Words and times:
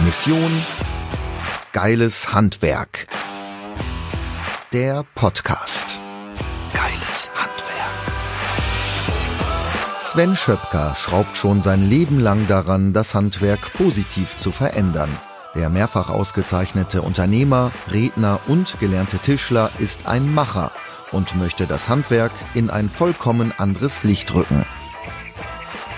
Mission 0.00 0.50
Geiles 1.72 2.34
Handwerk. 2.34 3.06
Der 4.72 5.04
Podcast. 5.14 6.00
Geiles 6.72 7.30
Handwerk. 7.32 8.12
Sven 10.00 10.36
Schöpker 10.36 10.96
schraubt 10.96 11.36
schon 11.36 11.62
sein 11.62 11.88
Leben 11.88 12.18
lang 12.18 12.48
daran, 12.48 12.92
das 12.92 13.14
Handwerk 13.14 13.72
positiv 13.74 14.36
zu 14.36 14.50
verändern. 14.50 15.10
Der 15.54 15.70
mehrfach 15.70 16.10
ausgezeichnete 16.10 17.00
Unternehmer, 17.00 17.70
Redner 17.90 18.40
und 18.48 18.80
gelernte 18.80 19.18
Tischler 19.18 19.70
ist 19.78 20.08
ein 20.08 20.34
Macher 20.34 20.72
und 21.12 21.36
möchte 21.36 21.68
das 21.68 21.88
Handwerk 21.88 22.32
in 22.54 22.68
ein 22.68 22.90
vollkommen 22.90 23.52
anderes 23.56 24.02
Licht 24.02 24.34
rücken. 24.34 24.66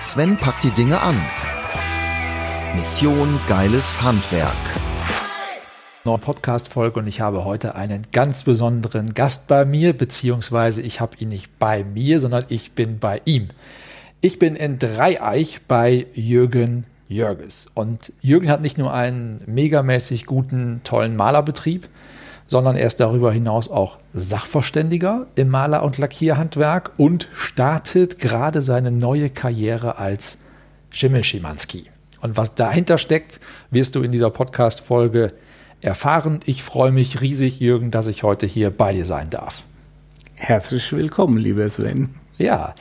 Sven 0.03 0.37
packt 0.37 0.65
die 0.65 0.71
Dinge 0.71 1.01
an. 1.01 1.17
Mission 2.77 3.41
Geiles 3.49 4.03
Handwerk. 4.03 4.53
Neue 6.05 6.19
Podcast-Folge 6.19 7.01
und 7.01 7.07
ich 7.07 7.23
habe 7.23 7.47
heute 7.47 7.75
einen 7.75 8.03
ganz 8.13 8.45
besonderen 8.45 9.15
Gast 9.15 9.49
bei 9.49 9.65
mir, 9.65 9.97
beziehungsweise 9.97 10.83
ich 10.83 11.01
habe 11.01 11.17
ihn 11.19 11.29
nicht 11.29 11.59
bei 11.59 11.85
mir, 11.85 12.21
sondern 12.21 12.45
ich 12.51 12.73
bin 12.73 12.99
bei 12.99 13.23
ihm. 13.25 13.49
Ich 14.21 14.39
bin 14.39 14.57
in 14.57 14.79
Dreieich 14.79 15.63
bei 15.67 16.07
Jürgen 16.13 16.85
Jörges. 17.09 17.71
Und 17.73 18.13
Jürgen 18.21 18.51
hat 18.51 18.61
nicht 18.61 18.77
nur 18.77 18.93
einen 18.93 19.41
megamäßig 19.47 20.27
guten, 20.27 20.83
tollen 20.85 21.17
Malerbetrieb, 21.17 21.89
sondern 22.47 22.77
er 22.77 22.89
ist 22.89 23.01
darüber 23.01 23.33
hinaus 23.33 23.71
auch 23.71 23.97
Sachverständiger 24.13 25.29
im 25.35 25.49
Maler- 25.49 25.83
und 25.83 25.97
Lackierhandwerk 25.97 26.93
und 26.99 27.29
startet 27.35 28.19
gerade 28.19 28.61
seine 28.61 28.91
neue 28.91 29.31
Karriere 29.31 29.97
als 29.97 30.41
Schimmelschimanski. 30.91 31.87
Und 32.27 32.37
was 32.37 32.57
dahinter 32.57 32.99
steckt, 32.99 33.39
wirst 33.71 33.95
du 33.95 34.03
in 34.03 34.11
dieser 34.11 34.31
Podcast-Folge 34.31 35.33
erfahren. 35.81 36.41
Ich 36.45 36.65
freue 36.65 36.91
mich 36.91 37.21
riesig, 37.21 37.61
Jürgen, 37.61 37.93
dass 37.93 38.09
ich 38.09 38.25
heute 38.25 38.47
hier 38.47 38.71
bei 38.71 38.93
dir 38.93 39.05
sein 39.05 39.31
darf. 39.31 39.63
Herzlich 40.35 40.91
willkommen, 40.91 41.39
lieber 41.39 41.69
Sven. 41.69 42.17
Ja, 42.37 42.75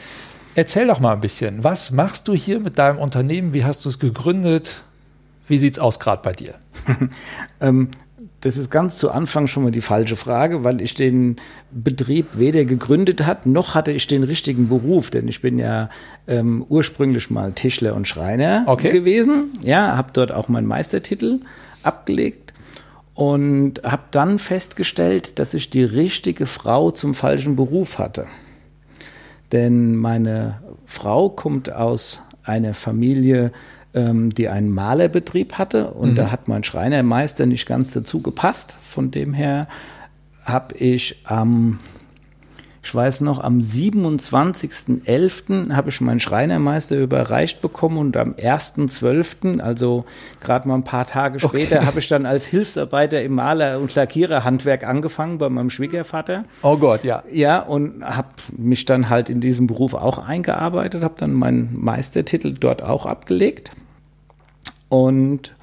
erzähl 0.56 0.88
doch 0.88 1.00
mal 1.00 1.14
ein 1.14 1.22
bisschen. 1.22 1.64
Was 1.64 1.92
machst 1.92 2.28
du 2.28 2.34
hier 2.34 2.60
mit 2.60 2.80
deinem 2.80 2.98
Unternehmen? 2.98 3.54
Wie 3.54 3.64
hast 3.64 3.86
du 3.86 3.90
es 3.90 4.00
gegründet? 4.00 4.84
Wie 5.48 5.60
sieht 5.60 5.76
es 5.76 5.80
aus 5.80 6.00
gerade 6.00 6.24
bei 6.24 6.32
dir? 6.32 6.56
ähm, 7.62 7.92
das 8.46 8.58
ist 8.58 8.70
ganz 8.70 8.98
zu 8.98 9.10
Anfang 9.10 9.48
schon 9.48 9.64
mal 9.64 9.72
die 9.72 9.82
falsche 9.82 10.16
Frage, 10.16 10.64
weil 10.64 10.80
ich 10.80 10.94
den 10.94 11.38
Betrieb 11.72 12.38
weder 12.38 12.64
gegründet 12.64 13.26
hat, 13.26 13.48
noch 13.48 13.74
hatte 13.74 13.92
ich 13.92 14.06
den 14.06 14.22
richtigen 14.22 14.70
Beruf, 14.70 15.10
denn 15.10 15.28
ich 15.28 15.42
bin 15.42 15.58
ja 15.58 15.90
ähm, 16.28 16.64
ursprünglich 16.70 17.32
mal 17.32 17.54
Tischler 17.54 17.96
und 17.96 18.08
Schreiner 18.08 18.66
okay. 18.68 18.92
gewesen. 18.92 19.52
Ja, 19.64 19.98
habe 19.98 20.10
dort 20.14 20.32
auch 20.32 20.48
meinen 20.48 20.68
Meistertitel 20.68 21.40
abgelegt 21.82 22.54
und 23.16 23.82
habe 23.84 24.04
dann 24.12 24.38
festgestellt, 24.38 25.40
dass 25.40 25.56
ich 25.56 25.72
die 25.72 25.84
richtige 25.84 26.46
Frau 26.46 26.92
zum 26.92 27.16
falschen 27.16 27.56
Beruf 27.56 27.98
hatte. 27.98 28.28
Denn 29.54 29.96
meine 29.96 30.62
Frau 30.86 31.30
kommt 31.30 31.74
aus 31.74 32.22
einer 32.44 32.76
Familie, 32.76 33.52
ähm, 33.96 34.30
die 34.30 34.50
einen 34.50 34.70
Malerbetrieb 34.70 35.54
hatte 35.54 35.92
und 35.92 36.12
mhm. 36.12 36.16
da 36.16 36.32
hat 36.32 36.48
mein 36.48 36.64
Schreinermeister 36.64 37.46
nicht 37.46 37.66
ganz 37.66 37.92
dazu 37.94 38.22
gepasst. 38.22 38.78
Von 38.82 39.10
dem 39.10 39.34
her 39.34 39.68
habe 40.44 40.76
ich 40.76 41.22
am, 41.24 41.80
ich 42.84 42.94
weiß 42.94 43.22
noch, 43.22 43.40
am 43.40 43.60
27.11. 43.60 45.74
habe 45.74 45.90
ich 45.90 46.02
meinen 46.02 46.20
Schreinermeister 46.20 46.98
überreicht 46.98 47.62
bekommen 47.62 47.98
und 47.98 48.18
am 48.18 48.34
1.12., 48.34 49.62
also 49.62 50.04
gerade 50.42 50.68
mal 50.68 50.76
ein 50.76 50.84
paar 50.84 51.06
Tage 51.06 51.40
später, 51.40 51.78
okay. 51.78 51.86
habe 51.86 52.00
ich 52.00 52.10
dann 52.10 52.26
als 52.26 52.46
Hilfsarbeiter 52.46 53.24
im 53.24 53.36
Maler- 53.36 53.80
und 53.80 53.96
Lackiererhandwerk 53.96 54.84
angefangen 54.84 55.38
bei 55.38 55.48
meinem 55.50 55.70
Schwiegervater. 55.70 56.44
Oh 56.62 56.76
Gott, 56.78 57.06
ja. 57.06 57.24
Ja, 57.32 57.60
und 57.60 58.04
habe 58.04 58.28
mich 58.56 58.84
dann 58.86 59.10
halt 59.10 59.30
in 59.30 59.40
diesem 59.40 59.68
Beruf 59.68 59.94
auch 59.94 60.18
eingearbeitet, 60.20 61.02
habe 61.02 61.16
dann 61.18 61.32
meinen 61.34 61.70
Meistertitel 61.80 62.54
dort 62.54 62.84
auch 62.84 63.06
abgelegt 63.06 63.72
und 64.90 65.56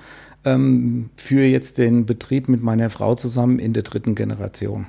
ähm, 0.45 1.11
führe 1.17 1.47
jetzt 1.47 1.79
den 1.79 2.07
Betrieb 2.07 2.49
mit 2.49 2.63
meiner 2.63 2.91
Frau 2.91 3.15
zusammen 3.15 3.59
in 3.59 3.73
der 3.73 3.83
dritten 3.83 4.15
Generation. 4.15 4.87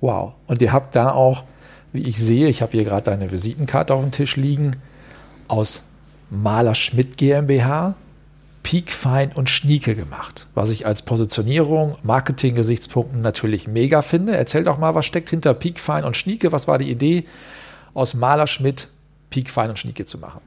Wow. 0.00 0.34
Und 0.46 0.60
ihr 0.62 0.72
habt 0.72 0.96
da 0.96 1.12
auch, 1.12 1.44
wie 1.92 2.02
ich 2.02 2.18
sehe, 2.18 2.48
ich 2.48 2.62
habe 2.62 2.72
hier 2.72 2.84
gerade 2.84 3.04
deine 3.04 3.30
Visitenkarte 3.30 3.94
auf 3.94 4.02
dem 4.02 4.10
Tisch 4.10 4.36
liegen, 4.36 4.76
aus 5.48 5.90
Maler 6.30 6.74
Schmidt 6.74 7.16
GmbH, 7.16 7.94
Peak 8.62 8.90
Fein 8.90 9.32
und 9.32 9.50
Schnieke 9.50 9.94
gemacht, 9.94 10.46
was 10.54 10.70
ich 10.70 10.86
als 10.86 11.02
Positionierung, 11.02 11.96
Marketing-Gesichtspunkten 12.04 13.20
natürlich 13.20 13.66
mega 13.66 14.02
finde. 14.02 14.36
Erzähl 14.36 14.64
doch 14.64 14.78
mal, 14.78 14.94
was 14.94 15.04
steckt 15.04 15.30
hinter 15.30 15.52
Peak 15.54 15.80
Fein 15.80 16.04
und 16.04 16.16
Schnieke? 16.16 16.52
Was 16.52 16.68
war 16.68 16.78
die 16.78 16.90
Idee, 16.90 17.24
aus 17.92 18.14
Maler 18.14 18.46
Schmidt 18.46 18.88
Peak 19.30 19.50
Fein 19.50 19.70
und 19.70 19.78
Schnieke 19.78 20.06
zu 20.06 20.18
machen? 20.18 20.40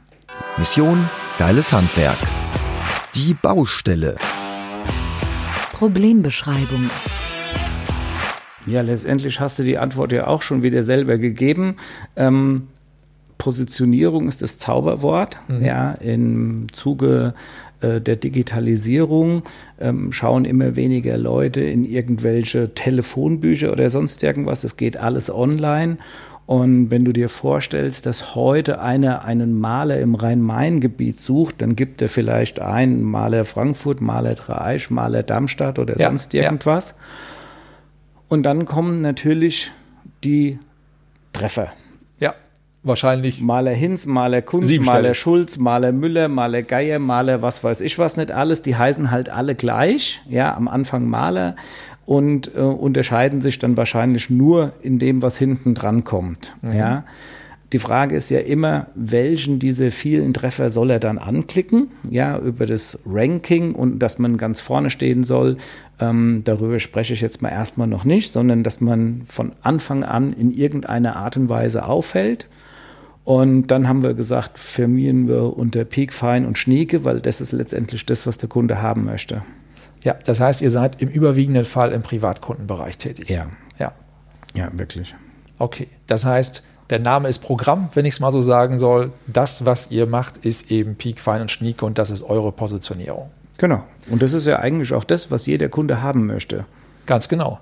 Mission 0.57 1.09
Geiles 1.37 1.71
Handwerk. 1.71 2.17
Die 3.15 3.33
Baustelle. 3.33 4.17
Problembeschreibung. 5.71 6.89
Ja, 8.67 8.81
letztendlich 8.81 9.39
hast 9.39 9.57
du 9.57 9.63
die 9.63 9.77
Antwort 9.77 10.11
ja 10.11 10.27
auch 10.27 10.41
schon 10.41 10.63
wieder 10.63 10.83
selber 10.83 11.17
gegeben. 11.17 11.77
Ähm, 12.17 12.67
Positionierung 13.37 14.27
ist 14.27 14.41
das 14.41 14.57
Zauberwort. 14.57 15.39
Mhm. 15.47 15.63
Ja, 15.63 15.93
im 15.93 16.67
Zuge 16.73 17.35
äh, 17.79 18.01
der 18.01 18.17
Digitalisierung 18.17 19.43
ähm, 19.79 20.11
schauen 20.11 20.43
immer 20.43 20.75
weniger 20.75 21.17
Leute 21.17 21.61
in 21.61 21.85
irgendwelche 21.85 22.73
Telefonbücher 22.73 23.71
oder 23.71 23.89
sonst 23.89 24.23
irgendwas. 24.23 24.65
Es 24.65 24.75
geht 24.75 24.97
alles 24.97 25.33
online. 25.33 25.99
Und 26.45 26.91
wenn 26.91 27.03
du 27.05 27.11
dir 27.11 27.27
vorstellst, 27.27 28.05
dass 28.05 28.35
heute 28.35 28.79
einer 28.79 29.25
einen 29.25 29.59
Maler 29.59 29.99
im 29.99 30.13
Rhein-Main-Gebiet 30.13 31.19
sucht, 31.19 31.61
dann 31.63 31.75
gibt 31.75 32.03
er 32.03 32.09
vielleicht 32.09 32.59
einen 32.59 33.01
Maler 33.01 33.45
Frankfurt, 33.45 33.99
Maler 33.99 34.35
Dreieich, 34.35 34.91
Maler 34.91 35.23
Darmstadt 35.23 35.79
oder 35.79 35.97
ja, 35.97 36.07
sonst 36.07 36.35
irgendwas. 36.35 36.89
Ja. 36.89 36.95
Und 38.27 38.43
dann 38.43 38.65
kommen 38.65 39.01
natürlich 39.01 39.71
die 40.23 40.59
Treffer. 41.33 41.73
Ja, 42.19 42.35
wahrscheinlich. 42.83 43.41
Maler 43.41 43.73
Hinz, 43.73 44.05
Maler 44.05 44.43
Kunz, 44.43 44.71
Maler 44.77 45.15
Schulz, 45.15 45.57
Maler 45.57 45.91
Müller, 45.91 46.27
Maler 46.27 46.61
Geier, 46.61 46.99
Maler 46.99 47.41
was 47.41 47.63
weiß 47.63 47.81
ich 47.81 47.97
was 47.97 48.17
nicht 48.17 48.31
alles. 48.31 48.61
Die 48.61 48.75
heißen 48.75 49.09
halt 49.09 49.29
alle 49.29 49.55
gleich. 49.55 50.21
Ja, 50.29 50.55
am 50.55 50.67
Anfang 50.67 51.07
Maler 51.07 51.55
und 52.05 52.51
äh, 52.55 52.59
unterscheiden 52.59 53.41
sich 53.41 53.59
dann 53.59 53.77
wahrscheinlich 53.77 54.29
nur 54.29 54.73
in 54.81 54.99
dem, 54.99 55.21
was 55.21 55.37
hinten 55.37 55.73
dran 55.73 56.03
kommt. 56.03 56.55
Mhm. 56.61 56.73
Ja. 56.73 57.03
Die 57.73 57.79
Frage 57.79 58.15
ist 58.15 58.29
ja 58.29 58.39
immer, 58.39 58.87
welchen 58.93 59.57
dieser 59.59 59.91
vielen 59.91 60.33
Treffer 60.33 60.69
soll 60.69 60.91
er 60.91 60.99
dann 60.99 61.17
anklicken? 61.17 61.87
Ja, 62.09 62.37
über 62.37 62.67
das 62.67 62.99
Ranking 63.05 63.73
und 63.73 63.99
dass 63.99 64.19
man 64.19 64.37
ganz 64.37 64.61
vorne 64.61 64.91
stehen 64.91 65.23
soll. 65.23 65.57
Ähm, 65.99 66.41
darüber 66.43 66.79
spreche 66.79 67.13
ich 67.13 67.21
jetzt 67.21 67.41
mal 67.41 67.49
erstmal 67.49 67.87
noch 67.87 68.05
nicht, 68.05 68.31
sondern 68.31 68.63
dass 68.63 68.81
man 68.81 69.23
von 69.25 69.53
Anfang 69.61 70.03
an 70.03 70.33
in 70.33 70.51
irgendeiner 70.51 71.15
Art 71.15 71.37
und 71.37 71.49
Weise 71.49 71.85
auffällt. 71.85 72.47
Und 73.23 73.67
dann 73.67 73.87
haben 73.87 74.03
wir 74.03 74.13
gesagt, 74.13 74.59
firmieren 74.59 75.27
wir 75.27 75.57
unter 75.57 75.83
Peak, 75.83 76.13
Fein 76.13 76.45
und 76.45 76.59
Schnieke, 76.59 77.03
weil 77.03 77.19
das 77.19 77.41
ist 77.41 77.51
letztendlich 77.51 78.05
das, 78.05 78.27
was 78.27 78.37
der 78.37 78.47
Kunde 78.47 78.83
haben 78.83 79.03
möchte. 79.05 79.41
Ja, 80.05 80.15
das 80.23 80.39
heißt, 80.39 80.61
ihr 80.61 80.69
seid 80.69 81.01
im 81.01 81.09
überwiegenden 81.09 81.65
Fall 81.65 81.91
im 81.91 82.03
Privatkundenbereich 82.03 82.99
tätig. 82.99 83.27
Ja. 83.27 83.47
Ja. 83.79 83.91
Ja, 84.53 84.69
wirklich. 84.73 85.15
Okay. 85.57 85.87
Das 86.05 86.25
heißt, 86.25 86.63
der 86.91 86.99
Name 86.99 87.27
ist 87.27 87.39
Programm, 87.39 87.89
wenn 87.95 88.05
ich 88.05 88.13
es 88.13 88.19
mal 88.19 88.31
so 88.31 88.43
sagen 88.43 88.77
soll. 88.77 89.11
Das, 89.25 89.65
was 89.65 89.89
ihr 89.89 90.05
macht, 90.05 90.37
ist 90.45 90.69
eben 90.71 90.95
Peak, 90.95 91.19
Fine 91.19 91.41
und 91.41 91.51
Schnieke 91.51 91.85
und 91.85 91.97
das 91.97 92.11
ist 92.11 92.21
eure 92.21 92.51
Positionierung. 92.51 93.31
Genau. 93.57 93.83
Und 94.07 94.21
das 94.21 94.33
ist 94.33 94.45
ja 94.45 94.59
eigentlich 94.59 94.93
auch 94.93 95.03
das, 95.03 95.31
was 95.31 95.47
jeder 95.47 95.69
Kunde 95.69 96.03
haben 96.03 96.27
möchte. 96.27 96.65
Ganz 97.07 97.27
genau. 97.27 97.59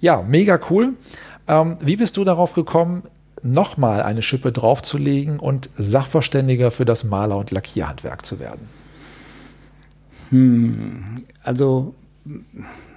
Ja, 0.00 0.22
mega 0.22 0.58
cool. 0.70 0.94
Ähm, 1.46 1.76
wie 1.80 1.96
bist 1.96 2.16
du 2.16 2.24
darauf 2.24 2.54
gekommen, 2.54 3.02
nochmal 3.42 4.02
eine 4.02 4.22
Schippe 4.22 4.52
draufzulegen 4.52 5.38
und 5.38 5.68
Sachverständiger 5.76 6.70
für 6.70 6.86
das 6.86 7.04
Maler- 7.04 7.36
und 7.36 7.50
Lackierhandwerk 7.50 8.24
zu 8.24 8.38
werden? 8.38 8.70
Hm, 10.30 11.04
also 11.42 11.94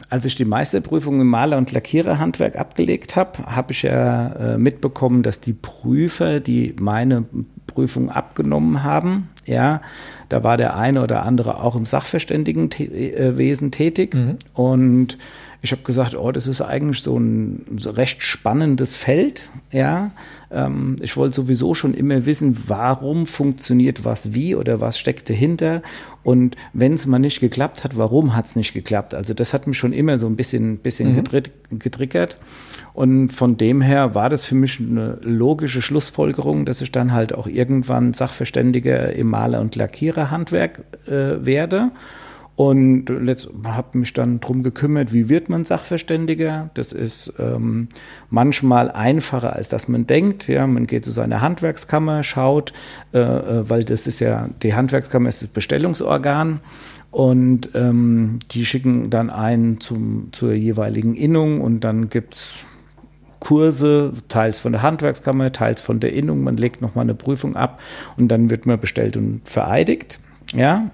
als 0.09 0.25
ich 0.25 0.35
die 0.35 0.45
Meisterprüfung 0.45 1.21
im 1.21 1.27
Maler- 1.27 1.57
und 1.57 1.71
Lackiererhandwerk 1.71 2.57
abgelegt 2.57 3.15
habe, 3.15 3.45
habe 3.45 3.71
ich 3.71 3.83
ja 3.83 4.27
äh, 4.33 4.57
mitbekommen, 4.57 5.23
dass 5.23 5.39
die 5.39 5.53
Prüfer, 5.53 6.41
die 6.41 6.75
meine 6.79 7.25
Prüfung 7.65 8.09
abgenommen 8.09 8.83
haben, 8.83 9.29
Ja, 9.45 9.81
da 10.27 10.43
war 10.43 10.57
der 10.57 10.75
eine 10.75 11.01
oder 11.01 11.23
andere 11.23 11.63
auch 11.63 11.75
im 11.75 11.85
Sachverständigenwesen 11.85 13.71
tätig 13.71 14.13
mhm. 14.13 14.37
und 14.53 15.17
ich 15.61 15.71
habe 15.71 15.83
gesagt, 15.83 16.15
oh, 16.15 16.31
das 16.31 16.47
ist 16.47 16.61
eigentlich 16.61 17.01
so 17.01 17.17
ein 17.17 17.65
recht 17.85 18.23
spannendes 18.23 18.95
Feld. 18.95 19.49
Ja, 19.71 20.11
ähm, 20.51 20.95
ich 21.01 21.17
wollte 21.17 21.35
sowieso 21.35 21.73
schon 21.73 21.93
immer 21.93 22.25
wissen, 22.25 22.57
warum 22.67 23.25
funktioniert 23.25 24.05
was 24.05 24.33
wie 24.33 24.55
oder 24.55 24.81
was 24.81 24.99
steckt 24.99 25.29
dahinter. 25.29 25.81
Und 26.23 26.55
wenn 26.73 26.93
es 26.93 27.05
mal 27.05 27.19
nicht 27.19 27.39
geklappt 27.39 27.83
hat, 27.83 27.97
warum 27.97 28.35
hat 28.35 28.45
es 28.45 28.55
nicht 28.55 28.73
geklappt? 28.73 29.15
Also 29.15 29.33
das 29.33 29.53
hat 29.53 29.65
mich 29.65 29.77
schon 29.77 29.93
immer 29.93 30.17
so 30.17 30.27
ein 30.27 30.35
bisschen, 30.35 30.77
bisschen 30.77 31.15
mhm. 31.15 31.79
getriggert. 31.79 32.37
Und 32.93 33.29
von 33.29 33.57
dem 33.57 33.81
her 33.81 34.13
war 34.13 34.29
das 34.29 34.45
für 34.45 34.55
mich 34.55 34.79
eine 34.79 35.17
logische 35.21 35.81
Schlussfolgerung, 35.81 36.65
dass 36.65 36.81
ich 36.81 36.91
dann 36.91 37.13
halt 37.13 37.33
auch 37.33 37.47
irgendwann 37.47 38.13
Sachverständiger 38.13 39.13
im 39.13 39.27
Maler- 39.27 39.61
und 39.61 39.75
Lackiererhandwerk 39.75 40.83
äh, 41.07 41.45
werde. 41.45 41.91
Und 42.55 43.05
habe 43.63 43.97
mich 43.97 44.13
dann 44.13 44.39
darum 44.39 44.61
gekümmert, 44.61 45.13
wie 45.13 45.29
wird 45.29 45.49
man 45.49 45.65
Sachverständiger. 45.65 46.69
Das 46.75 46.91
ist 46.91 47.33
ähm, 47.39 47.87
manchmal 48.29 48.91
einfacher, 48.91 49.55
als 49.55 49.69
dass 49.69 49.87
man 49.87 50.05
denkt. 50.05 50.47
Ja, 50.47 50.67
man 50.67 50.85
geht 50.85 51.05
zu 51.05 51.11
seiner 51.11 51.41
Handwerkskammer, 51.41 52.23
schaut, 52.23 52.73
äh, 53.13 53.19
äh, 53.19 53.69
weil 53.69 53.83
das 53.83 54.05
ist 54.05 54.19
ja, 54.19 54.49
die 54.61 54.75
Handwerkskammer 54.75 55.29
ist 55.29 55.41
das 55.41 55.49
Bestellungsorgan. 55.49 56.59
Und 57.09 57.69
ähm, 57.73 58.39
die 58.51 58.65
schicken 58.65 59.09
dann 59.09 59.29
einen 59.29 59.81
zum, 59.81 60.29
zur 60.31 60.53
jeweiligen 60.53 61.15
Innung 61.15 61.61
und 61.61 61.81
dann 61.81 62.09
gibt 62.09 62.35
es 62.35 62.53
Kurse, 63.41 64.13
teils 64.29 64.59
von 64.59 64.71
der 64.71 64.83
Handwerkskammer, 64.83 65.51
teils 65.51 65.81
von 65.81 65.99
der 65.99 66.13
Innung. 66.13 66.43
Man 66.43 66.57
legt 66.57 66.81
nochmal 66.81 67.03
eine 67.03 67.15
Prüfung 67.15 67.55
ab 67.55 67.81
und 68.15 68.29
dann 68.29 68.49
wird 68.49 68.65
man 68.65 68.79
bestellt 68.79 69.17
und 69.17 69.41
vereidigt. 69.45 70.19
Ja, 70.53 70.91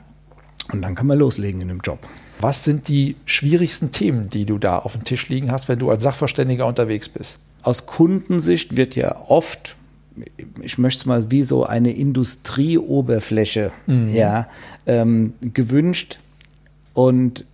und 0.72 0.82
dann 0.82 0.96
kann 0.96 1.08
man 1.08 1.18
loslegen 1.18 1.62
in 1.62 1.68
dem 1.68 1.80
Job. 1.82 2.00
Was 2.40 2.64
sind 2.64 2.88
die 2.88 3.16
schwierigsten 3.26 3.92
Themen, 3.92 4.30
die 4.30 4.46
du 4.46 4.58
da 4.58 4.78
auf 4.78 4.94
dem 4.94 5.04
Tisch 5.04 5.30
liegen 5.30 5.52
hast, 5.52 5.70
wenn 5.70 5.80
du 5.80 5.90
als 5.90 6.04
Sachverständiger 6.04 6.68
unterwegs 6.68 7.10
bist? 7.10 7.40
Aus 7.64 7.88
Kundensicht 7.88 8.78
wird 8.78 8.96
ja 8.96 9.24
oft, 9.28 9.76
ich 10.62 10.78
möchte 10.78 11.00
es 11.02 11.06
mal 11.06 11.32
wie 11.32 11.44
so 11.44 11.66
eine 11.66 11.92
Industrieoberfläche 11.92 13.72
mhm. 13.88 14.14
ja, 14.14 14.48
ähm, 14.86 15.34
gewünscht. 15.42 16.20
Und 16.94 17.46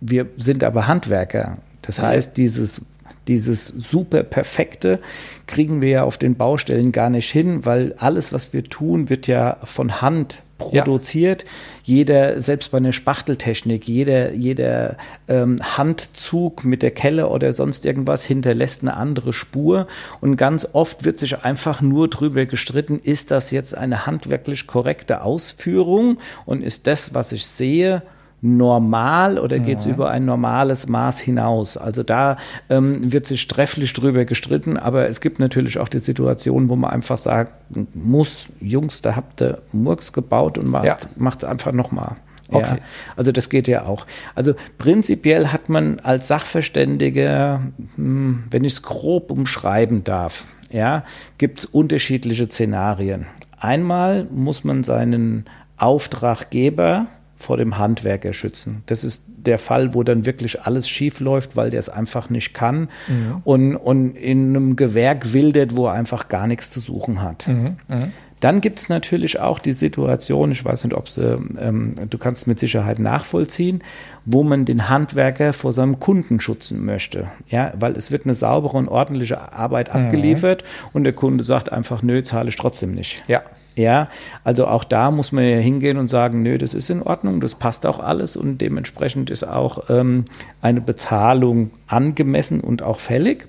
wir 0.00 0.26
sind 0.36 0.64
aber 0.64 0.88
Handwerker. 0.88 1.58
Das 1.82 2.00
heißt, 2.00 2.36
dieses 2.36 2.82
dieses 3.28 3.66
super 3.66 4.24
perfekte 4.24 4.98
kriegen 5.46 5.80
wir 5.80 5.88
ja 5.88 6.04
auf 6.04 6.18
den 6.18 6.34
Baustellen 6.34 6.90
gar 6.90 7.10
nicht 7.10 7.30
hin, 7.30 7.64
weil 7.64 7.94
alles, 7.98 8.32
was 8.32 8.52
wir 8.52 8.64
tun, 8.64 9.08
wird 9.08 9.26
ja 9.26 9.58
von 9.62 10.02
Hand 10.02 10.42
produziert. 10.70 11.42
Ja. 11.42 11.48
Jeder, 11.84 12.40
selbst 12.40 12.70
bei 12.70 12.78
einer 12.78 12.92
Spachteltechnik, 12.92 13.88
jeder, 13.88 14.32
jeder 14.32 14.96
ähm, 15.28 15.56
Handzug 15.60 16.64
mit 16.64 16.82
der 16.82 16.92
Kelle 16.92 17.28
oder 17.28 17.52
sonst 17.52 17.84
irgendwas 17.84 18.24
hinterlässt 18.24 18.82
eine 18.82 18.94
andere 18.94 19.32
Spur. 19.32 19.86
Und 20.20 20.36
ganz 20.36 20.68
oft 20.72 21.04
wird 21.04 21.18
sich 21.18 21.44
einfach 21.44 21.80
nur 21.80 22.08
drüber 22.08 22.46
gestritten, 22.46 23.00
ist 23.02 23.30
das 23.30 23.50
jetzt 23.50 23.76
eine 23.76 24.06
handwerklich 24.06 24.66
korrekte 24.66 25.22
Ausführung 25.22 26.18
und 26.46 26.62
ist 26.62 26.86
das, 26.86 27.14
was 27.14 27.32
ich 27.32 27.46
sehe, 27.46 28.02
normal 28.42 29.38
oder 29.38 29.60
geht 29.60 29.78
es 29.78 29.84
ja. 29.84 29.92
über 29.92 30.10
ein 30.10 30.24
normales 30.24 30.88
Maß 30.88 31.20
hinaus? 31.20 31.76
Also 31.76 32.02
da 32.02 32.36
ähm, 32.68 33.12
wird 33.12 33.26
sich 33.26 33.46
trefflich 33.46 33.92
drüber 33.92 34.24
gestritten, 34.24 34.76
aber 34.76 35.08
es 35.08 35.20
gibt 35.20 35.38
natürlich 35.38 35.78
auch 35.78 35.88
die 35.88 36.00
Situation, 36.00 36.68
wo 36.68 36.76
man 36.76 36.90
einfach 36.90 37.16
sagt, 37.16 37.52
muss, 37.94 38.48
Jungs, 38.60 39.00
da 39.00 39.14
habt 39.14 39.40
ihr 39.40 39.62
Murks 39.72 40.12
gebaut 40.12 40.58
und 40.58 40.68
macht 40.68 40.86
es 40.86 41.42
ja. 41.42 41.48
einfach 41.48 41.72
nochmal. 41.72 42.16
Okay. 42.48 42.76
Ja, 42.76 42.84
also 43.16 43.32
das 43.32 43.48
geht 43.48 43.68
ja 43.68 43.86
auch. 43.86 44.06
Also 44.34 44.54
prinzipiell 44.76 45.48
hat 45.48 45.68
man 45.68 46.00
als 46.00 46.28
Sachverständiger, 46.28 47.62
hm, 47.96 48.44
wenn 48.50 48.64
ich 48.64 48.74
es 48.74 48.82
grob 48.82 49.30
umschreiben 49.30 50.04
darf, 50.04 50.46
ja, 50.70 51.04
gibt 51.38 51.60
es 51.60 51.64
unterschiedliche 51.66 52.46
Szenarien. 52.46 53.26
Einmal 53.58 54.24
muss 54.24 54.64
man 54.64 54.82
seinen 54.82 55.44
Auftraggeber 55.76 57.06
vor 57.42 57.56
dem 57.56 57.78
Handwerker 57.78 58.32
schützen. 58.32 58.82
Das 58.86 59.04
ist 59.04 59.24
der 59.36 59.58
Fall, 59.58 59.94
wo 59.94 60.02
dann 60.02 60.24
wirklich 60.24 60.62
alles 60.62 60.88
schief 60.88 61.20
läuft, 61.20 61.56
weil 61.56 61.70
der 61.70 61.80
es 61.80 61.88
einfach 61.88 62.30
nicht 62.30 62.54
kann 62.54 62.88
mhm. 63.08 63.42
und, 63.44 63.76
und 63.76 64.16
in 64.16 64.56
einem 64.56 64.76
Gewerk 64.76 65.32
wildert, 65.32 65.76
wo 65.76 65.86
er 65.86 65.92
einfach 65.92 66.28
gar 66.28 66.46
nichts 66.46 66.70
zu 66.70 66.80
suchen 66.80 67.20
hat. 67.20 67.48
Mhm. 67.48 67.76
Mhm. 67.88 68.12
Dann 68.42 68.60
gibt 68.60 68.80
es 68.80 68.88
natürlich 68.88 69.38
auch 69.38 69.60
die 69.60 69.72
Situation, 69.72 70.50
ich 70.50 70.64
weiß 70.64 70.82
nicht, 70.82 70.96
ob 70.96 71.08
sie, 71.08 71.38
ähm, 71.60 71.94
du 72.10 72.18
kannst 72.18 72.48
mit 72.48 72.58
Sicherheit 72.58 72.98
nachvollziehen, 72.98 73.84
wo 74.24 74.42
man 74.42 74.64
den 74.64 74.88
Handwerker 74.88 75.52
vor 75.52 75.72
seinem 75.72 76.00
Kunden 76.00 76.40
schützen 76.40 76.84
möchte. 76.84 77.28
Ja, 77.48 77.72
weil 77.78 77.94
es 77.94 78.10
wird 78.10 78.24
eine 78.24 78.34
saubere 78.34 78.78
und 78.78 78.88
ordentliche 78.88 79.52
Arbeit 79.52 79.94
mhm. 79.94 80.00
abgeliefert 80.06 80.64
und 80.92 81.04
der 81.04 81.12
Kunde 81.12 81.44
sagt 81.44 81.70
einfach, 81.70 82.02
nö, 82.02 82.20
zahle 82.24 82.48
ich 82.48 82.56
trotzdem 82.56 82.96
nicht. 82.96 83.22
Ja. 83.28 83.42
Ja, 83.74 84.08
also 84.44 84.66
auch 84.66 84.84
da 84.84 85.10
muss 85.10 85.32
man 85.32 85.44
ja 85.44 85.56
hingehen 85.56 85.96
und 85.96 86.08
sagen, 86.08 86.42
nö, 86.42 86.58
das 86.58 86.74
ist 86.74 86.90
in 86.90 87.02
Ordnung, 87.02 87.40
das 87.40 87.54
passt 87.54 87.86
auch 87.86 88.00
alles 88.00 88.36
und 88.36 88.58
dementsprechend 88.58 89.30
ist 89.30 89.44
auch 89.44 89.88
ähm, 89.88 90.26
eine 90.60 90.80
Bezahlung 90.80 91.70
angemessen 91.86 92.60
und 92.60 92.82
auch 92.82 93.00
fällig. 93.00 93.46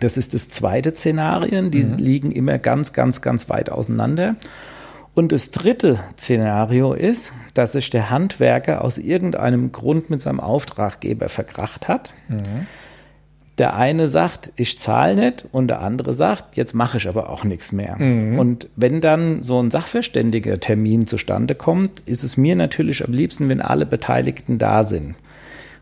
Das 0.00 0.16
ist 0.16 0.34
das 0.34 0.48
zweite 0.48 0.94
Szenario. 0.94 1.68
Die 1.70 1.82
mhm. 1.82 1.96
liegen 1.96 2.30
immer 2.30 2.58
ganz, 2.58 2.92
ganz, 2.92 3.22
ganz 3.22 3.48
weit 3.48 3.70
auseinander. 3.70 4.36
Und 5.14 5.32
das 5.32 5.50
dritte 5.50 5.98
Szenario 6.18 6.92
ist, 6.92 7.32
dass 7.54 7.72
sich 7.72 7.88
der 7.88 8.10
Handwerker 8.10 8.84
aus 8.84 8.98
irgendeinem 8.98 9.72
Grund 9.72 10.10
mit 10.10 10.20
seinem 10.20 10.40
Auftraggeber 10.40 11.30
verkracht 11.30 11.88
hat. 11.88 12.12
Mhm. 12.28 12.66
Der 13.58 13.74
eine 13.74 14.08
sagt, 14.08 14.52
ich 14.56 14.78
zahle 14.78 15.14
nicht, 15.14 15.46
und 15.50 15.68
der 15.68 15.80
andere 15.80 16.12
sagt, 16.12 16.56
jetzt 16.56 16.74
mache 16.74 16.98
ich 16.98 17.08
aber 17.08 17.30
auch 17.30 17.42
nichts 17.42 17.72
mehr. 17.72 17.96
Mhm. 17.96 18.38
Und 18.38 18.68
wenn 18.76 19.00
dann 19.00 19.42
so 19.42 19.62
ein 19.62 19.70
sachverständiger 19.70 20.60
Termin 20.60 21.06
zustande 21.06 21.54
kommt, 21.54 22.00
ist 22.00 22.22
es 22.22 22.36
mir 22.36 22.54
natürlich 22.54 23.02
am 23.04 23.12
liebsten, 23.12 23.48
wenn 23.48 23.62
alle 23.62 23.86
Beteiligten 23.86 24.58
da 24.58 24.84
sind. 24.84 25.14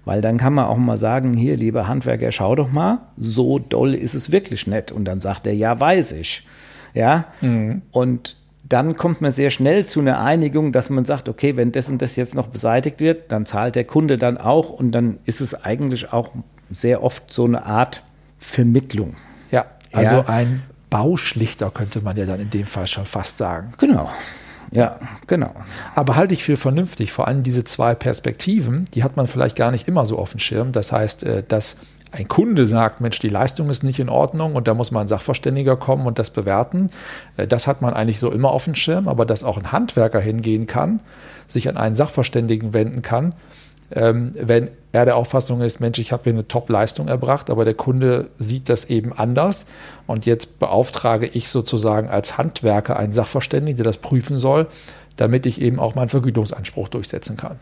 Weil 0.05 0.21
dann 0.21 0.37
kann 0.37 0.55
man 0.55 0.67
auch 0.67 0.77
mal 0.77 0.99
sagen, 0.99 1.35
hier, 1.35 1.57
lieber 1.57 1.89
Handwerker, 1.89 2.31
schau 2.31 2.55
doch 2.55 2.71
mal, 2.71 3.01
so 3.17 3.59
doll 3.59 3.95
ist 3.95 4.15
es 4.15 4.31
wirklich 4.31 4.67
nicht. 4.67 4.93
Und 4.93 5.07
dann 5.07 5.21
sagt 5.21 5.47
er, 5.47 5.55
ja, 5.55 5.79
weiß 5.81 6.13
ich. 6.13 6.47
Ja. 6.93 7.27
Mhm. 7.41 7.83
Und 7.91 8.37
dann 8.67 8.97
kommt 8.97 9.21
man 9.21 9.31
sehr 9.31 9.51
schnell 9.51 9.85
zu 9.85 10.01
einer 10.01 10.21
Einigung, 10.21 10.73
dass 10.73 10.91
man 10.91 11.05
sagt, 11.05 11.29
okay, 11.29 11.57
wenn 11.57 11.73
das 11.73 11.89
und 11.89 12.01
das 12.01 12.17
jetzt 12.17 12.35
noch 12.35 12.49
beseitigt 12.49 13.01
wird, 13.01 13.31
dann 13.33 13.47
zahlt 13.47 13.75
der 13.75 13.85
Kunde 13.85 14.17
dann 14.17 14.39
auch 14.39 14.71
und 14.71 14.93
dann 14.93 15.19
ist 15.25 15.41
es 15.41 15.65
eigentlich 15.65 16.13
auch 16.13 16.31
sehr 16.71 17.03
oft 17.03 17.33
so 17.33 17.45
eine 17.45 17.65
Art 17.65 18.03
Vermittlung. 18.39 19.17
Ja, 19.51 19.67
also 19.93 20.17
ja. 20.17 20.27
ein 20.27 20.63
Bauschlichter 20.91 21.71
könnte 21.71 22.03
man 22.03 22.17
ja 22.17 22.27
dann 22.27 22.41
in 22.41 22.51
dem 22.51 22.67
Fall 22.67 22.87
schon 22.87 23.07
fast 23.07 23.39
sagen. 23.39 23.73
Genau. 23.79 24.11
Ja, 24.71 24.99
genau. 25.27 25.55
Aber 25.95 26.17
halte 26.17 26.35
ich 26.35 26.43
für 26.43 26.57
vernünftig, 26.57 27.13
vor 27.13 27.29
allem 27.29 27.43
diese 27.43 27.65
zwei 27.65 27.95
Perspektiven, 27.95 28.87
die 28.95 29.05
hat 29.05 29.17
man 29.17 29.27
vielleicht 29.27 29.57
gar 29.57 29.71
nicht 29.71 29.87
immer 29.87 30.05
so 30.05 30.19
auf 30.19 30.33
dem 30.33 30.41
Schirm. 30.41 30.73
Das 30.73 30.91
heißt, 30.91 31.23
äh, 31.25 31.43
dass 31.47 31.77
ein 32.11 32.29
Kunde 32.29 32.65
sagt, 32.65 33.01
Mensch, 33.01 33.19
die 33.19 33.29
Leistung 33.29 33.71
ist 33.71 33.83
nicht 33.83 33.99
in 33.99 34.09
Ordnung 34.09 34.55
und 34.55 34.69
da 34.69 34.75
muss 34.75 34.93
mal 34.93 35.01
ein 35.01 35.09
Sachverständiger 35.09 35.77
kommen 35.77 36.07
und 36.07 36.19
das 36.19 36.31
bewerten. 36.31 36.89
Äh, 37.37 37.47
das 37.47 37.67
hat 37.67 37.83
man 37.83 37.95
eigentlich 37.95 38.19
so 38.19 38.31
immer 38.31 38.51
auf 38.51 38.65
dem 38.65 38.75
Schirm, 38.75 39.09
aber 39.09 39.27
dass 39.27 39.45
auch 39.45 39.59
ein 39.59 39.73
Handwerker 39.73 40.21
hingehen 40.21 40.67
kann, 40.67 41.01
sich 41.47 41.69
an 41.69 41.77
einen 41.77 41.95
Sachverständigen 41.95 42.73
wenden 42.73 43.03
kann, 43.03 43.35
wenn 43.91 44.71
er 44.93 45.05
der 45.05 45.17
Auffassung 45.17 45.61
ist, 45.61 45.81
Mensch, 45.81 45.99
ich 45.99 46.13
habe 46.13 46.25
hier 46.25 46.33
eine 46.33 46.47
Top-Leistung 46.47 47.09
erbracht, 47.09 47.51
aber 47.51 47.65
der 47.65 47.75
Kunde 47.75 48.31
sieht 48.39 48.69
das 48.69 48.87
eben 48.87 49.13
anders. 49.13 49.67
Und 50.07 50.27
jetzt 50.27 50.59
beauftrage 50.59 51.27
ich 51.27 51.49
sozusagen 51.49 52.09
als 52.09 52.39
Handwerker 52.39 52.97
einen 52.97 53.13
Sachverständigen, 53.13 53.77
der 53.77 53.85
das 53.85 53.99
prüfen 53.99 54.39
soll, 54.39 54.69
damit 55.17 55.47
ich 55.47 55.61
eben 55.61 55.81
auch 55.81 55.95
meinen 55.95 56.09
Vergütungsanspruch 56.09 56.89
durchsetzen 56.89 57.37
kann. 57.37 57.59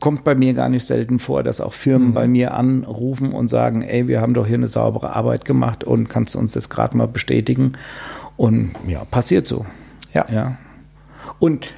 Kommt 0.00 0.24
bei 0.24 0.34
mir 0.34 0.54
gar 0.54 0.68
nicht 0.68 0.84
selten 0.84 1.18
vor, 1.18 1.42
dass 1.42 1.60
auch 1.60 1.72
Firmen 1.72 2.08
mhm. 2.08 2.14
bei 2.14 2.26
mir 2.26 2.54
anrufen 2.54 3.32
und 3.32 3.48
sagen, 3.48 3.82
ey, 3.82 4.08
wir 4.08 4.20
haben 4.20 4.34
doch 4.34 4.46
hier 4.46 4.56
eine 4.56 4.66
saubere 4.66 5.14
Arbeit 5.14 5.44
gemacht 5.44 5.84
und 5.84 6.08
kannst 6.08 6.34
du 6.34 6.38
uns 6.38 6.52
das 6.52 6.68
gerade 6.68 6.96
mal 6.96 7.06
bestätigen? 7.06 7.74
Und 8.36 8.72
ja, 8.88 9.04
passiert 9.04 9.46
so. 9.46 9.64
Ja. 10.12 10.26
ja. 10.30 10.56
Und 11.38 11.72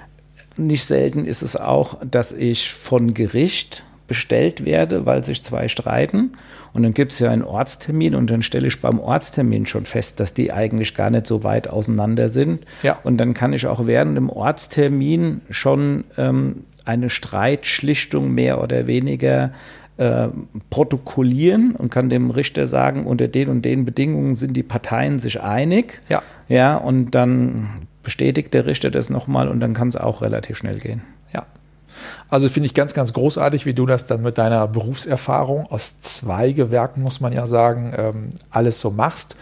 nicht 0.57 0.85
selten 0.85 1.25
ist 1.25 1.43
es 1.43 1.57
auch, 1.57 1.99
dass 2.09 2.33
ich 2.33 2.73
von 2.73 3.15
Gericht 3.15 3.85
bestellt 4.07 4.65
werde, 4.65 5.07
weil 5.07 5.25
sich 5.25 5.43
zwei 5.43 5.69
streiten. 5.69 6.33
Und 6.73 6.83
dann 6.83 6.93
gibt 6.93 7.13
es 7.13 7.21
ja 7.21 7.31
einen 7.31 7.45
Ortstermin 7.45 8.15
und 8.15 8.31
dann 8.31 8.43
stelle 8.43 8.67
ich 8.67 8.81
beim 8.81 8.99
Ortstermin 8.99 9.67
schon 9.67 9.87
fest, 9.87 10.21
dass 10.21 10.35
die 10.35 10.53
eigentlich 10.53 10.95
gar 10.95 11.11
nicht 11.11 11.27
so 11.27 11.45
weit 11.45 11.69
auseinander 11.69 12.29
sind. 12.29 12.65
Ja. 12.83 12.99
Und 13.05 13.19
dann 13.19 13.33
kann 13.33 13.53
ich 13.53 13.67
auch 13.67 13.87
während 13.87 14.17
dem 14.17 14.29
Ortstermin 14.29 15.41
schon 15.51 16.05
ähm, 16.19 16.65
eine 16.85 17.11
Streitschlichtung 17.11 18.33
mehr 18.33 18.61
oder 18.61 18.87
weniger 18.87 19.53
äh, 19.97 20.29
protokollieren 20.71 21.77
und 21.77 21.91
kann 21.91 22.11
dem 22.11 22.31
Richter 22.31 22.67
sagen, 22.67 23.07
unter 23.07 23.29
den 23.29 23.49
und 23.49 23.63
den 23.63 23.85
Bedingungen 23.85 24.35
sind 24.35 24.55
die 24.55 24.65
Parteien 24.65 25.21
sich 25.21 25.41
einig. 25.41 26.01
Ja. 26.09 26.23
Ja, 26.49 26.77
und 26.77 27.13
dann 27.13 27.87
bestätigt 28.05 28.55
der 28.55 28.67
Richter 28.67 28.91
das 28.91 29.11
nochmal 29.11 29.49
und 29.49 29.61
dann 29.61 29.75
kann 29.75 29.89
es 29.89 29.97
auch 29.97 30.23
relativ 30.23 30.57
schnell 30.57 30.79
gehen. 30.79 31.03
Ja. 31.33 31.47
Also 32.29 32.49
finde 32.49 32.67
ich 32.67 32.75
ganz, 32.75 32.95
ganz 32.95 33.13
großartig, 33.13 33.67
wie 33.67 33.75
du 33.75 33.87
das 33.87 34.07
dann 34.07 34.23
mit 34.23 34.39
deiner 34.39 34.67
Berufserfahrung 34.69 35.67
aus 35.67 36.01
zwei 36.01 36.53
Gewerken, 36.53 37.03
muss 37.03 37.21
man 37.21 37.33
ja 37.33 37.47
sagen, 37.47 37.93
ähm, 37.97 38.31
alles 38.51 38.81
so 38.81 38.91
machst. 38.91 39.37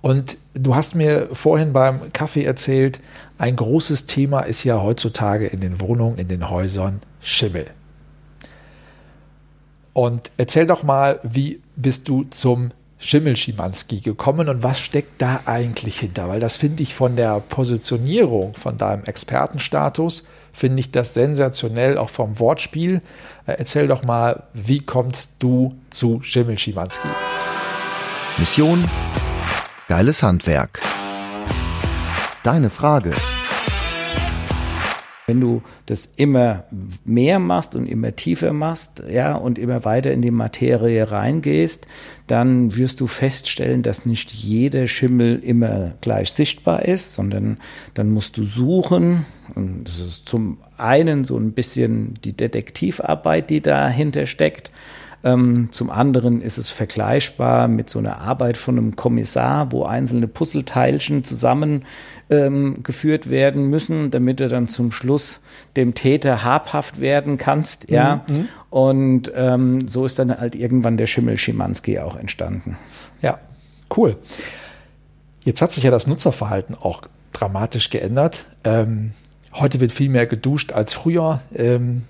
Und 0.00 0.36
du 0.54 0.74
hast 0.74 0.94
mir 0.94 1.28
vorhin 1.32 1.72
beim 1.72 2.12
Kaffee 2.12 2.44
erzählt, 2.44 3.00
ein 3.38 3.56
großes 3.56 4.06
Thema 4.06 4.40
ist 4.40 4.64
ja 4.64 4.82
heutzutage 4.82 5.46
in 5.46 5.60
den 5.60 5.80
Wohnungen, 5.80 6.18
in 6.18 6.28
den 6.28 6.50
Häusern 6.50 7.00
Schimmel. 7.20 7.66
Und 9.92 10.30
erzähl 10.38 10.66
doch 10.66 10.82
mal, 10.82 11.20
wie 11.22 11.60
bist 11.76 12.08
du 12.08 12.24
zum 12.24 12.70
Schimmel-Schimanski 13.02 14.00
gekommen 14.00 14.48
und 14.48 14.62
was 14.62 14.78
steckt 14.78 15.20
da 15.20 15.40
eigentlich 15.44 15.98
hinter? 15.98 16.28
Weil 16.28 16.40
das 16.40 16.56
finde 16.56 16.82
ich 16.84 16.94
von 16.94 17.16
der 17.16 17.40
Positionierung, 17.40 18.54
von 18.54 18.76
deinem 18.76 19.04
Expertenstatus, 19.04 20.24
finde 20.52 20.80
ich 20.80 20.92
das 20.92 21.12
sensationell, 21.12 21.98
auch 21.98 22.10
vom 22.10 22.38
Wortspiel. 22.38 23.02
Äh, 23.46 23.56
erzähl 23.58 23.88
doch 23.88 24.04
mal, 24.04 24.44
wie 24.54 24.80
kommst 24.80 25.42
du 25.42 25.74
zu 25.90 26.20
Schimmel-Schimanski? 26.22 27.08
Mission 28.38 28.88
Geiles 29.88 30.22
Handwerk. 30.22 30.80
Deine 32.44 32.70
Frage. 32.70 33.12
Wenn 35.28 35.40
du 35.40 35.62
das 35.86 36.06
immer 36.16 36.64
mehr 37.04 37.38
machst 37.38 37.76
und 37.76 37.86
immer 37.86 38.16
tiefer 38.16 38.52
machst, 38.52 39.04
ja, 39.08 39.36
und 39.36 39.56
immer 39.56 39.84
weiter 39.84 40.10
in 40.10 40.20
die 40.20 40.32
Materie 40.32 41.12
reingehst, 41.12 41.86
dann 42.26 42.74
wirst 42.76 43.00
du 43.00 43.06
feststellen, 43.06 43.82
dass 43.82 44.04
nicht 44.04 44.32
jeder 44.32 44.88
Schimmel 44.88 45.38
immer 45.38 45.92
gleich 46.00 46.32
sichtbar 46.32 46.84
ist, 46.86 47.12
sondern 47.12 47.58
dann 47.94 48.10
musst 48.10 48.36
du 48.36 48.44
suchen. 48.44 49.24
Und 49.54 49.84
das 49.84 50.00
ist 50.00 50.28
zum 50.28 50.58
einen 50.76 51.22
so 51.22 51.36
ein 51.36 51.52
bisschen 51.52 52.18
die 52.24 52.32
Detektivarbeit, 52.32 53.48
die 53.48 53.60
dahinter 53.60 54.26
steckt. 54.26 54.72
Ähm, 55.24 55.68
zum 55.70 55.90
anderen 55.90 56.42
ist 56.42 56.58
es 56.58 56.70
vergleichbar 56.70 57.68
mit 57.68 57.88
so 57.88 58.00
einer 58.00 58.18
Arbeit 58.18 58.56
von 58.56 58.76
einem 58.76 58.96
Kommissar, 58.96 59.70
wo 59.70 59.84
einzelne 59.84 60.26
Puzzleteilchen 60.26 61.22
zusammengeführt 61.22 61.86
ähm, 62.32 63.30
werden 63.30 63.68
müssen, 63.68 64.10
damit 64.10 64.40
du 64.40 64.48
dann 64.48 64.68
zum 64.68 64.92
Schluss 64.92 65.40
dem 65.76 65.94
Täter 65.94 66.44
habhaft 66.44 67.00
werden 67.00 67.38
kannst. 67.38 67.90
Ja. 67.90 68.24
Mhm. 68.28 68.48
Und 68.70 69.32
ähm, 69.34 69.88
so 69.88 70.06
ist 70.06 70.18
dann 70.18 70.36
halt 70.36 70.54
irgendwann 70.54 70.96
der 70.96 71.06
Schimmel 71.06 71.38
Schimanski 71.38 71.98
auch 71.98 72.16
entstanden. 72.16 72.76
Ja, 73.20 73.38
cool. 73.96 74.16
Jetzt 75.44 75.60
hat 75.60 75.72
sich 75.72 75.84
ja 75.84 75.90
das 75.90 76.06
Nutzerverhalten 76.06 76.74
auch 76.74 77.02
dramatisch 77.32 77.90
geändert. 77.90 78.44
Ähm, 78.64 79.12
Heute 79.54 79.80
wird 79.80 79.92
viel 79.92 80.08
mehr 80.08 80.26
geduscht 80.26 80.72
als 80.72 80.94
früher. 80.94 81.40
Ähm, 81.54 82.02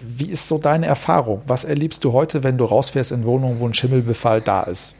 wie 0.00 0.30
ist 0.30 0.46
so 0.46 0.58
deine 0.58 0.86
Erfahrung? 0.86 1.42
Was 1.46 1.64
erlebst 1.64 2.04
du 2.04 2.12
heute, 2.12 2.44
wenn 2.44 2.56
du 2.56 2.64
rausfährst 2.64 3.10
in 3.10 3.24
Wohnungen, 3.24 3.58
wo 3.58 3.66
ein 3.66 3.74
Schimmelbefall 3.74 4.40
da 4.40 4.62
ist? 4.62 4.94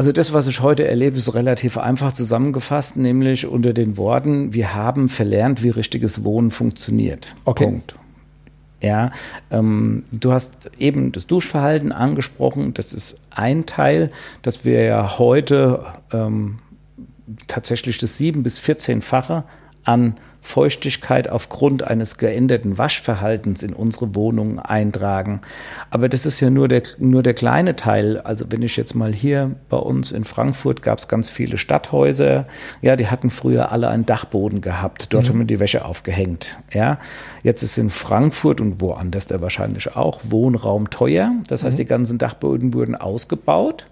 Also 0.00 0.12
das, 0.12 0.32
was 0.32 0.46
ich 0.46 0.62
heute 0.62 0.88
erlebe, 0.88 1.18
ist 1.18 1.34
relativ 1.34 1.76
einfach 1.76 2.14
zusammengefasst, 2.14 2.96
nämlich 2.96 3.46
unter 3.46 3.74
den 3.74 3.98
Worten, 3.98 4.54
wir 4.54 4.74
haben 4.74 5.10
verlernt, 5.10 5.62
wie 5.62 5.68
richtiges 5.68 6.24
Wohnen 6.24 6.50
funktioniert. 6.50 7.34
Okay. 7.44 7.66
Punkt. 7.66 7.96
Ja, 8.80 9.10
ähm, 9.50 10.04
du 10.18 10.32
hast 10.32 10.70
eben 10.78 11.12
das 11.12 11.26
Duschverhalten 11.26 11.92
angesprochen. 11.92 12.72
Das 12.72 12.94
ist 12.94 13.18
ein 13.28 13.66
Teil, 13.66 14.10
dass 14.40 14.64
wir 14.64 14.84
ja 14.84 15.18
heute 15.18 15.84
ähm, 16.14 16.60
tatsächlich 17.46 17.98
das 17.98 18.16
sieben 18.16 18.42
bis 18.42 18.58
14-fache 18.58 19.44
an 19.84 20.16
Feuchtigkeit 20.40 21.28
aufgrund 21.28 21.82
eines 21.82 22.16
geänderten 22.16 22.78
Waschverhaltens 22.78 23.62
in 23.62 23.74
unsere 23.74 24.14
Wohnungen 24.14 24.58
eintragen. 24.58 25.40
Aber 25.90 26.08
das 26.08 26.24
ist 26.26 26.40
ja 26.40 26.50
nur 26.50 26.66
der, 26.66 26.82
nur 26.98 27.22
der 27.22 27.34
kleine 27.34 27.76
Teil. 27.76 28.18
Also 28.18 28.46
wenn 28.48 28.62
ich 28.62 28.76
jetzt 28.76 28.94
mal 28.94 29.12
hier 29.12 29.54
bei 29.68 29.76
uns 29.76 30.12
in 30.12 30.24
Frankfurt 30.24 30.82
gab 30.82 30.98
es 30.98 31.08
ganz 31.08 31.28
viele 31.28 31.58
Stadthäuser. 31.58 32.46
Ja, 32.80 32.96
die 32.96 33.08
hatten 33.08 33.30
früher 33.30 33.70
alle 33.70 33.88
einen 33.88 34.06
Dachboden 34.06 34.60
gehabt. 34.60 35.12
Dort 35.12 35.24
mhm. 35.24 35.28
haben 35.28 35.38
wir 35.40 35.46
die 35.46 35.60
Wäsche 35.60 35.84
aufgehängt. 35.84 36.58
Ja, 36.72 36.98
jetzt 37.42 37.62
ist 37.62 37.76
in 37.76 37.90
Frankfurt 37.90 38.60
und 38.60 38.80
woanders 38.80 39.26
da 39.26 39.40
wahrscheinlich 39.40 39.94
auch 39.94 40.20
Wohnraum 40.24 40.90
teuer. 40.90 41.32
Das 41.48 41.64
heißt, 41.64 41.76
mhm. 41.76 41.82
die 41.82 41.86
ganzen 41.86 42.18
Dachböden 42.18 42.72
wurden 42.72 42.94
ausgebaut. 42.94 43.86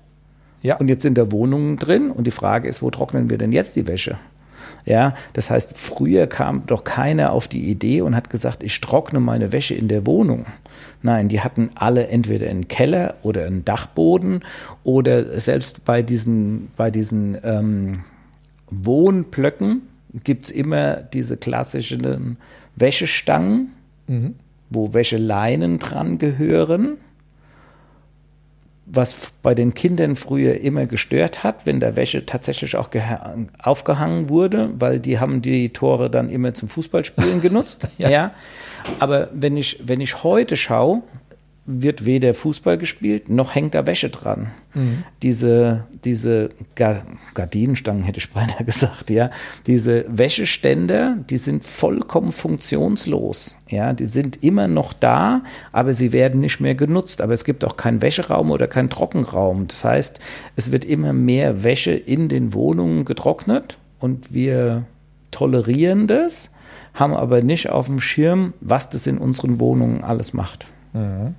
Ja. 0.62 0.76
Und 0.76 0.88
jetzt 0.88 1.02
sind 1.02 1.19
da 1.19 1.31
Wohnungen 1.31 1.76
drin. 1.76 2.11
Und 2.11 2.26
die 2.26 2.33
Frage 2.33 2.69
ist, 2.69 2.83
wo 2.83 2.90
trocknen 2.90 3.31
wir 3.31 3.38
denn 3.38 3.52
jetzt 3.52 3.76
die 3.76 3.87
Wäsche? 3.87 4.19
Ja, 4.85 5.14
das 5.35 5.50
heißt, 5.50 5.76
früher 5.76 6.26
kam 6.26 6.64
doch 6.66 6.85
keiner 6.85 7.32
auf 7.32 7.49
die 7.49 7.68
Idee 7.68 8.00
und 8.00 8.16
hat 8.16 8.30
gesagt, 8.30 8.62
ich 8.62 8.80
trockne 8.80 9.20
meine 9.20 9.52
Wäsche 9.52 9.75
in 9.75 9.88
der 9.88 10.06
Wohnung. 10.06 10.47
Nein, 11.02 11.28
die 11.28 11.40
hatten 11.40 11.70
alle 11.75 12.08
entweder 12.08 12.49
einen 12.49 12.68
Keller 12.68 13.16
oder 13.23 13.47
einen 13.47 13.64
Dachboden 13.64 14.44
oder 14.85 15.38
selbst 15.38 15.85
bei 15.85 16.02
diesen, 16.02 16.70
bei 16.76 16.90
diesen 16.90 17.37
ähm, 17.44 18.04
Wohnblöcken 18.70 19.82
gibt 20.25 20.47
es 20.47 20.50
immer 20.50 20.97
diese 20.97 21.37
klassischen 21.37 22.38
Wäschestangen, 22.76 23.73
mhm. 24.06 24.35
wo 24.70 24.94
Wäscheleinen 24.94 25.78
dran 25.78 26.18
gehören 26.18 26.97
was 28.90 29.33
bei 29.42 29.54
den 29.54 29.75
Kindern 29.75 30.16
früher 30.16 30.61
immer 30.61 30.87
gestört 30.87 31.45
hat, 31.45 31.66
wenn 31.66 31.80
der 31.80 31.97
Wäsche 31.97 32.25
tatsächlich 32.26 32.76
auch 32.76 32.88
aufgehangen 33.62 34.28
wurde, 34.28 34.71
weil 34.78 34.99
die 34.99 35.18
haben 35.18 35.42
die 35.42 35.71
Tore 35.71 36.11
dann 36.11 36.30
immer 36.30 36.54
zum 36.54 36.68
Fußballspielen 36.68 37.42
genutzt. 37.42 37.87
ja. 37.99 38.09
ja. 38.09 38.30
Aber 38.99 39.28
wenn 39.33 39.57
ich, 39.57 39.80
wenn 39.85 40.00
ich 40.00 40.23
heute 40.23 40.57
schaue, 40.57 41.02
wird 41.70 42.06
weder 42.06 42.32
Fußball 42.32 42.78
gespielt, 42.78 43.28
noch 43.28 43.54
hängt 43.54 43.75
da 43.75 43.87
Wäsche 43.87 44.08
dran. 44.08 44.52
Mhm. 44.72 45.04
Diese, 45.22 45.84
diese 46.02 46.48
Gardinenstangen, 46.75 48.04
hätte 48.04 48.20
ich 48.20 48.30
beinahe 48.30 48.64
gesagt, 48.66 49.10
ja. 49.10 49.30
Diese 49.66 50.06
Wäscheständer, 50.08 51.18
die 51.28 51.37
sind 51.37 51.66
vollkommen 51.66 52.32
funktionslos. 52.32 53.58
Ja, 53.68 53.92
die 53.92 54.06
sind 54.06 54.42
immer 54.42 54.66
noch 54.66 54.94
da, 54.94 55.42
aber 55.70 55.92
sie 55.92 56.14
werden 56.14 56.40
nicht 56.40 56.58
mehr 56.58 56.75
genutzt. 56.75 57.20
Aber 57.20 57.34
es 57.34 57.44
gibt 57.44 57.62
auch 57.66 57.76
keinen 57.76 58.00
Wäscheraum 58.00 58.50
oder 58.50 58.66
keinen 58.66 58.88
Trockenraum. 58.88 59.68
Das 59.68 59.84
heißt, 59.84 60.20
es 60.56 60.72
wird 60.72 60.87
immer 60.87 61.12
mehr 61.12 61.64
Wäsche 61.64 61.92
in 61.92 62.30
den 62.30 62.54
Wohnungen 62.54 63.04
getrocknet 63.04 63.76
und 64.00 64.32
wir 64.32 64.84
tolerieren 65.30 66.06
das, 66.06 66.50
haben 66.94 67.12
aber 67.12 67.42
nicht 67.42 67.68
auf 67.68 67.87
dem 67.87 68.00
Schirm, 68.00 68.54
was 68.62 68.88
das 68.88 69.06
in 69.06 69.18
unseren 69.18 69.60
Wohnungen 69.60 70.02
alles 70.02 70.32
macht. 70.32 70.66
Mhm. 70.94 71.34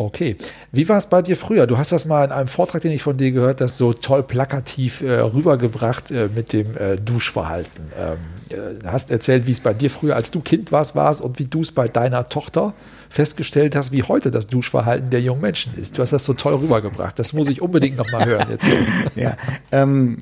Okay. 0.00 0.36
Wie 0.72 0.88
war 0.88 0.96
es 0.96 1.06
bei 1.06 1.20
dir 1.20 1.36
früher? 1.36 1.66
Du 1.66 1.76
hast 1.76 1.92
das 1.92 2.06
mal 2.06 2.24
in 2.24 2.32
einem 2.32 2.48
Vortrag, 2.48 2.80
den 2.80 2.90
ich 2.90 3.02
von 3.02 3.18
dir 3.18 3.32
gehört 3.32 3.60
hast, 3.60 3.76
so 3.76 3.92
toll 3.92 4.22
plakativ 4.22 5.02
äh, 5.02 5.20
rübergebracht 5.20 6.10
äh, 6.10 6.30
mit 6.34 6.54
dem 6.54 6.74
äh, 6.74 6.96
Duschverhalten. 6.96 7.84
Ähm, 7.98 8.16
äh, 8.48 8.88
hast 8.88 9.10
erzählt, 9.10 9.46
wie 9.46 9.50
es 9.50 9.60
bei 9.60 9.74
dir 9.74 9.90
früher, 9.90 10.16
als 10.16 10.30
du 10.30 10.40
Kind 10.40 10.72
warst, 10.72 10.96
war 10.96 11.20
und 11.22 11.38
wie 11.38 11.44
du 11.44 11.60
es 11.60 11.72
bei 11.72 11.86
deiner 11.86 12.30
Tochter 12.30 12.72
festgestellt 13.10 13.76
hast, 13.76 13.92
wie 13.92 14.02
heute 14.02 14.30
das 14.30 14.46
Duschverhalten 14.46 15.10
der 15.10 15.20
jungen 15.20 15.42
Menschen 15.42 15.74
ist. 15.78 15.98
Du 15.98 16.02
hast 16.02 16.14
das 16.14 16.24
so 16.24 16.32
toll 16.32 16.54
rübergebracht. 16.54 17.18
Das 17.18 17.34
muss 17.34 17.50
ich 17.50 17.60
unbedingt 17.60 17.98
noch 17.98 18.10
mal 18.10 18.24
hören 18.26 18.48
jetzt. 18.48 18.70
ja, 19.16 19.36
ähm, 19.70 20.16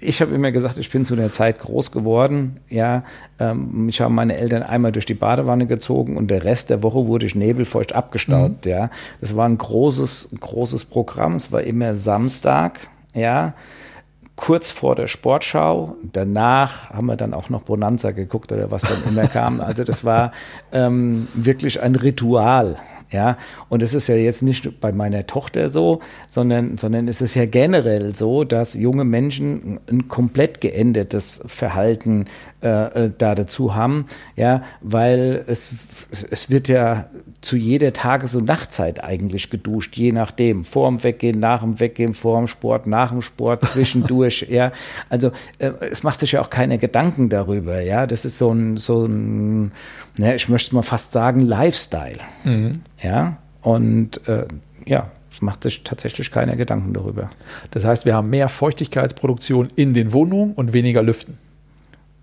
ich 0.00 0.20
habe 0.20 0.34
immer 0.34 0.50
gesagt, 0.50 0.78
ich 0.78 0.90
bin 0.90 1.04
zu 1.04 1.14
der 1.16 1.28
Zeit 1.28 1.58
groß 1.60 1.92
geworden. 1.92 2.60
Ja, 2.68 3.04
ähm, 3.38 3.86
mich 3.86 4.00
haben 4.00 4.14
meine 4.14 4.36
Eltern 4.36 4.62
einmal 4.62 4.92
durch 4.92 5.06
die 5.06 5.14
Badewanne 5.14 5.66
gezogen 5.66 6.16
und 6.16 6.30
der 6.30 6.44
Rest 6.44 6.70
der 6.70 6.82
Woche 6.82 7.06
wurde 7.06 7.26
ich 7.26 7.34
nebelfeucht 7.34 7.94
abgestaubt. 7.94 8.64
Mhm. 8.64 8.70
Ja, 8.70 8.90
das 9.20 9.36
war 9.36 9.46
ein 9.48 9.58
großes, 9.58 10.30
großes 10.40 10.86
Programm. 10.86 11.36
Es 11.36 11.52
war 11.52 11.62
immer 11.62 11.96
Samstag. 11.96 12.80
Ja, 13.14 13.54
kurz 14.36 14.70
vor 14.70 14.96
der 14.96 15.06
Sportschau. 15.06 15.96
Danach 16.02 16.90
haben 16.90 17.06
wir 17.06 17.16
dann 17.16 17.34
auch 17.34 17.50
noch 17.50 17.62
Bonanza 17.62 18.12
geguckt 18.12 18.52
oder 18.52 18.70
was 18.70 18.82
dann 18.82 19.04
immer 19.06 19.26
kam. 19.28 19.60
Also 19.60 19.84
das 19.84 20.04
war 20.04 20.32
ähm, 20.72 21.28
wirklich 21.34 21.82
ein 21.82 21.94
Ritual. 21.94 22.76
Ja, 23.10 23.38
und 23.68 23.82
es 23.82 23.92
ist 23.92 24.06
ja 24.06 24.14
jetzt 24.14 24.42
nicht 24.42 24.80
bei 24.80 24.92
meiner 24.92 25.26
Tochter 25.26 25.68
so, 25.68 26.00
sondern, 26.28 26.78
sondern 26.78 27.08
es 27.08 27.20
ist 27.20 27.34
ja 27.34 27.44
generell 27.44 28.14
so, 28.14 28.44
dass 28.44 28.74
junge 28.74 29.04
Menschen 29.04 29.80
ein 29.90 30.06
komplett 30.06 30.60
geändertes 30.60 31.42
Verhalten 31.46 32.26
äh, 32.62 33.06
äh, 33.06 33.10
da 33.16 33.34
dazu 33.34 33.74
haben, 33.74 34.04
ja, 34.36 34.62
weil 34.80 35.44
es, 35.46 35.72
es 36.30 36.50
wird 36.50 36.68
ja 36.68 37.06
zu 37.40 37.56
jeder 37.56 37.92
Tages- 37.92 38.34
und 38.34 38.46
Nachtzeit 38.46 39.02
eigentlich 39.02 39.48
geduscht, 39.48 39.96
je 39.96 40.12
nachdem. 40.12 40.64
Vor 40.64 40.88
dem 40.88 41.02
Weggehen, 41.02 41.40
nach 41.40 41.62
dem 41.62 41.80
Weggehen, 41.80 42.12
vor 42.12 42.38
dem 42.38 42.46
Sport, 42.46 42.86
nach 42.86 43.12
dem 43.12 43.22
Sport, 43.22 43.64
zwischendurch, 43.64 44.46
ja. 44.50 44.72
Also 45.08 45.32
äh, 45.58 45.70
es 45.90 46.02
macht 46.02 46.20
sich 46.20 46.32
ja 46.32 46.42
auch 46.42 46.50
keine 46.50 46.76
Gedanken 46.78 47.28
darüber, 47.30 47.80
ja. 47.80 48.06
Das 48.06 48.24
ist 48.24 48.36
so 48.38 48.52
ein, 48.52 48.76
so 48.76 49.06
ein, 49.06 49.72
ne, 50.18 50.34
ich 50.34 50.48
möchte 50.48 50.74
mal 50.74 50.82
fast 50.82 51.12
sagen, 51.12 51.40
Lifestyle. 51.40 52.18
Mhm. 52.44 52.82
Ja. 53.02 53.38
Und 53.62 54.26
äh, 54.28 54.46
ja, 54.86 55.10
es 55.32 55.42
macht 55.42 55.62
sich 55.62 55.84
tatsächlich 55.84 56.30
keine 56.30 56.56
Gedanken 56.56 56.92
darüber. 56.92 57.30
Das 57.70 57.84
heißt, 57.84 58.06
wir 58.06 58.14
haben 58.14 58.30
mehr 58.30 58.48
Feuchtigkeitsproduktion 58.48 59.68
in 59.76 59.94
den 59.94 60.12
Wohnungen 60.12 60.54
und 60.54 60.72
weniger 60.72 61.02
Lüften. 61.02 61.38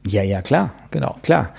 Ja, 0.05 0.23
ja, 0.23 0.41
klar. 0.41 0.73
Genau. 0.91 1.17
Klar. 1.21 1.53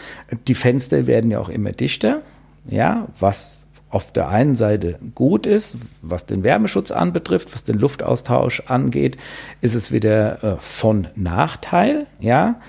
Die 0.46 0.54
Fenster 0.54 1.06
werden 1.06 1.30
ja 1.30 1.38
auch 1.38 1.48
immer 1.48 1.72
dichter, 1.72 2.22
ja, 2.66 3.08
was 3.18 3.58
auf 3.90 4.12
der 4.12 4.28
einen 4.28 4.54
Seite 4.54 4.98
gut 5.14 5.46
ist, 5.46 5.76
was 6.02 6.26
den 6.26 6.42
Wärmeschutz 6.42 6.90
anbetrifft, 6.90 7.54
was 7.54 7.64
den 7.64 7.78
Luftaustausch 7.78 8.64
angeht, 8.66 9.16
ist 9.60 9.74
es 9.74 9.92
wieder 9.92 10.44
äh, 10.44 10.56
von 10.58 11.08
Nachteil, 11.14 12.06
ja. 12.20 12.60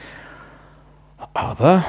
Aber 1.34 1.84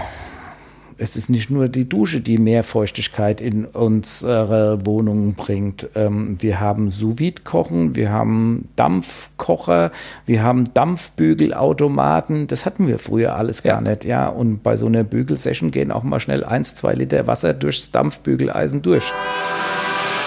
es 1.00 1.16
ist 1.16 1.30
nicht 1.30 1.50
nur 1.50 1.69
die 1.69 1.88
Dusche, 1.88 2.21
die 2.21 2.37
mehr 2.37 2.62
Feuchtigkeit 2.62 3.40
in 3.40 3.64
unsere 3.64 4.85
Wohnungen 4.85 5.35
bringt. 5.35 5.88
Ähm, 5.95 6.37
wir 6.40 6.61
haben 6.61 6.90
sous 6.90 7.16
kochen 7.42 7.97
wir 7.97 8.12
haben 8.12 8.69
Dampfkocher, 8.76 9.92
wir 10.26 10.42
haben 10.42 10.73
Dampfbügelautomaten. 10.75 12.47
Das 12.47 12.66
hatten 12.66 12.87
wir 12.87 12.99
früher 12.99 13.35
alles 13.35 13.62
gar 13.62 13.80
nicht, 13.80 14.04
ja. 14.04 14.28
Und 14.28 14.62
bei 14.62 14.76
so 14.76 14.87
einer 14.87 15.02
Bügelsession 15.02 15.71
gehen 15.71 15.90
auch 15.90 16.02
mal 16.02 16.21
schnell 16.21 16.45
eins, 16.45 16.75
zwei 16.75 16.92
Liter 16.92 17.26
Wasser 17.26 17.54
durchs 17.54 17.90
Dampfbügeleisen 17.90 18.83
durch. 18.83 19.12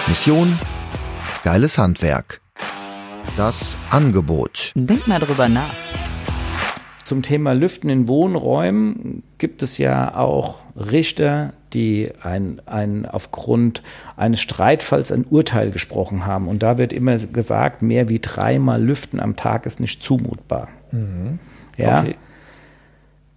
Mission: 0.08 0.58
Geiles 1.44 1.78
Handwerk. 1.78 2.40
Das 3.36 3.76
Angebot. 3.90 4.72
Denk 4.74 5.06
mal 5.06 5.20
drüber 5.20 5.48
nach. 5.48 6.03
Zum 7.04 7.20
Thema 7.20 7.52
Lüften 7.52 7.90
in 7.90 8.08
Wohnräumen 8.08 9.22
gibt 9.36 9.62
es 9.62 9.76
ja 9.76 10.16
auch 10.16 10.60
Richter, 10.74 11.52
die 11.74 12.10
ein, 12.22 12.62
ein, 12.64 13.04
aufgrund 13.04 13.82
eines 14.16 14.40
Streitfalls 14.40 15.12
ein 15.12 15.26
Urteil 15.28 15.70
gesprochen 15.70 16.24
haben. 16.24 16.48
Und 16.48 16.62
da 16.62 16.78
wird 16.78 16.92
immer 16.92 17.18
gesagt, 17.18 17.82
mehr 17.82 18.08
wie 18.08 18.20
dreimal 18.20 18.82
Lüften 18.82 19.20
am 19.20 19.36
Tag 19.36 19.66
ist 19.66 19.80
nicht 19.80 20.02
zumutbar. 20.02 20.68
Mhm. 20.92 21.38
Ja. 21.76 22.00
Okay. 22.00 22.16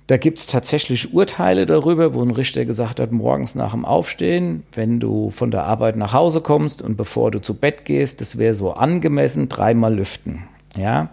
Da 0.07 0.15
gibt 0.15 0.39
es 0.39 0.47
tatsächlich 0.47 1.13
Urteile 1.13 1.65
darüber, 1.65 2.13
wo 2.13 2.21
ein 2.21 2.31
Richter 2.31 2.63
gesagt 2.63 3.01
hat, 3.01 3.11
morgens 3.11 3.55
nach 3.55 3.71
dem 3.71 3.83
Aufstehen, 3.83 4.63
wenn 4.71 5.01
du 5.01 5.31
von 5.31 5.51
der 5.51 5.65
Arbeit 5.65 5.97
nach 5.97 6.13
Hause 6.13 6.39
kommst 6.39 6.81
und 6.81 6.95
bevor 6.95 7.29
du 7.31 7.41
zu 7.41 7.53
Bett 7.53 7.83
gehst, 7.83 8.21
das 8.21 8.37
wäre 8.37 8.55
so 8.55 8.71
angemessen, 8.71 9.49
dreimal 9.49 9.93
lüften. 9.93 10.43
Ja. 10.77 11.09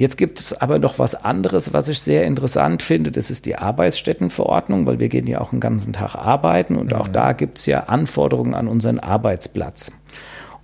Jetzt 0.00 0.16
gibt 0.16 0.40
es 0.40 0.58
aber 0.58 0.78
noch 0.78 0.98
was 0.98 1.14
anderes, 1.14 1.74
was 1.74 1.86
ich 1.88 2.00
sehr 2.00 2.24
interessant 2.24 2.82
finde. 2.82 3.12
Das 3.12 3.30
ist 3.30 3.44
die 3.44 3.56
Arbeitsstättenverordnung, 3.56 4.86
weil 4.86 4.98
wir 4.98 5.10
gehen 5.10 5.26
ja 5.26 5.42
auch 5.42 5.50
den 5.50 5.60
ganzen 5.60 5.92
Tag 5.92 6.14
arbeiten 6.14 6.76
und 6.76 6.92
mhm. 6.92 6.96
auch 6.96 7.06
da 7.06 7.34
gibt 7.34 7.58
es 7.58 7.66
ja 7.66 7.80
Anforderungen 7.80 8.54
an 8.54 8.66
unseren 8.66 8.98
Arbeitsplatz. 8.98 9.92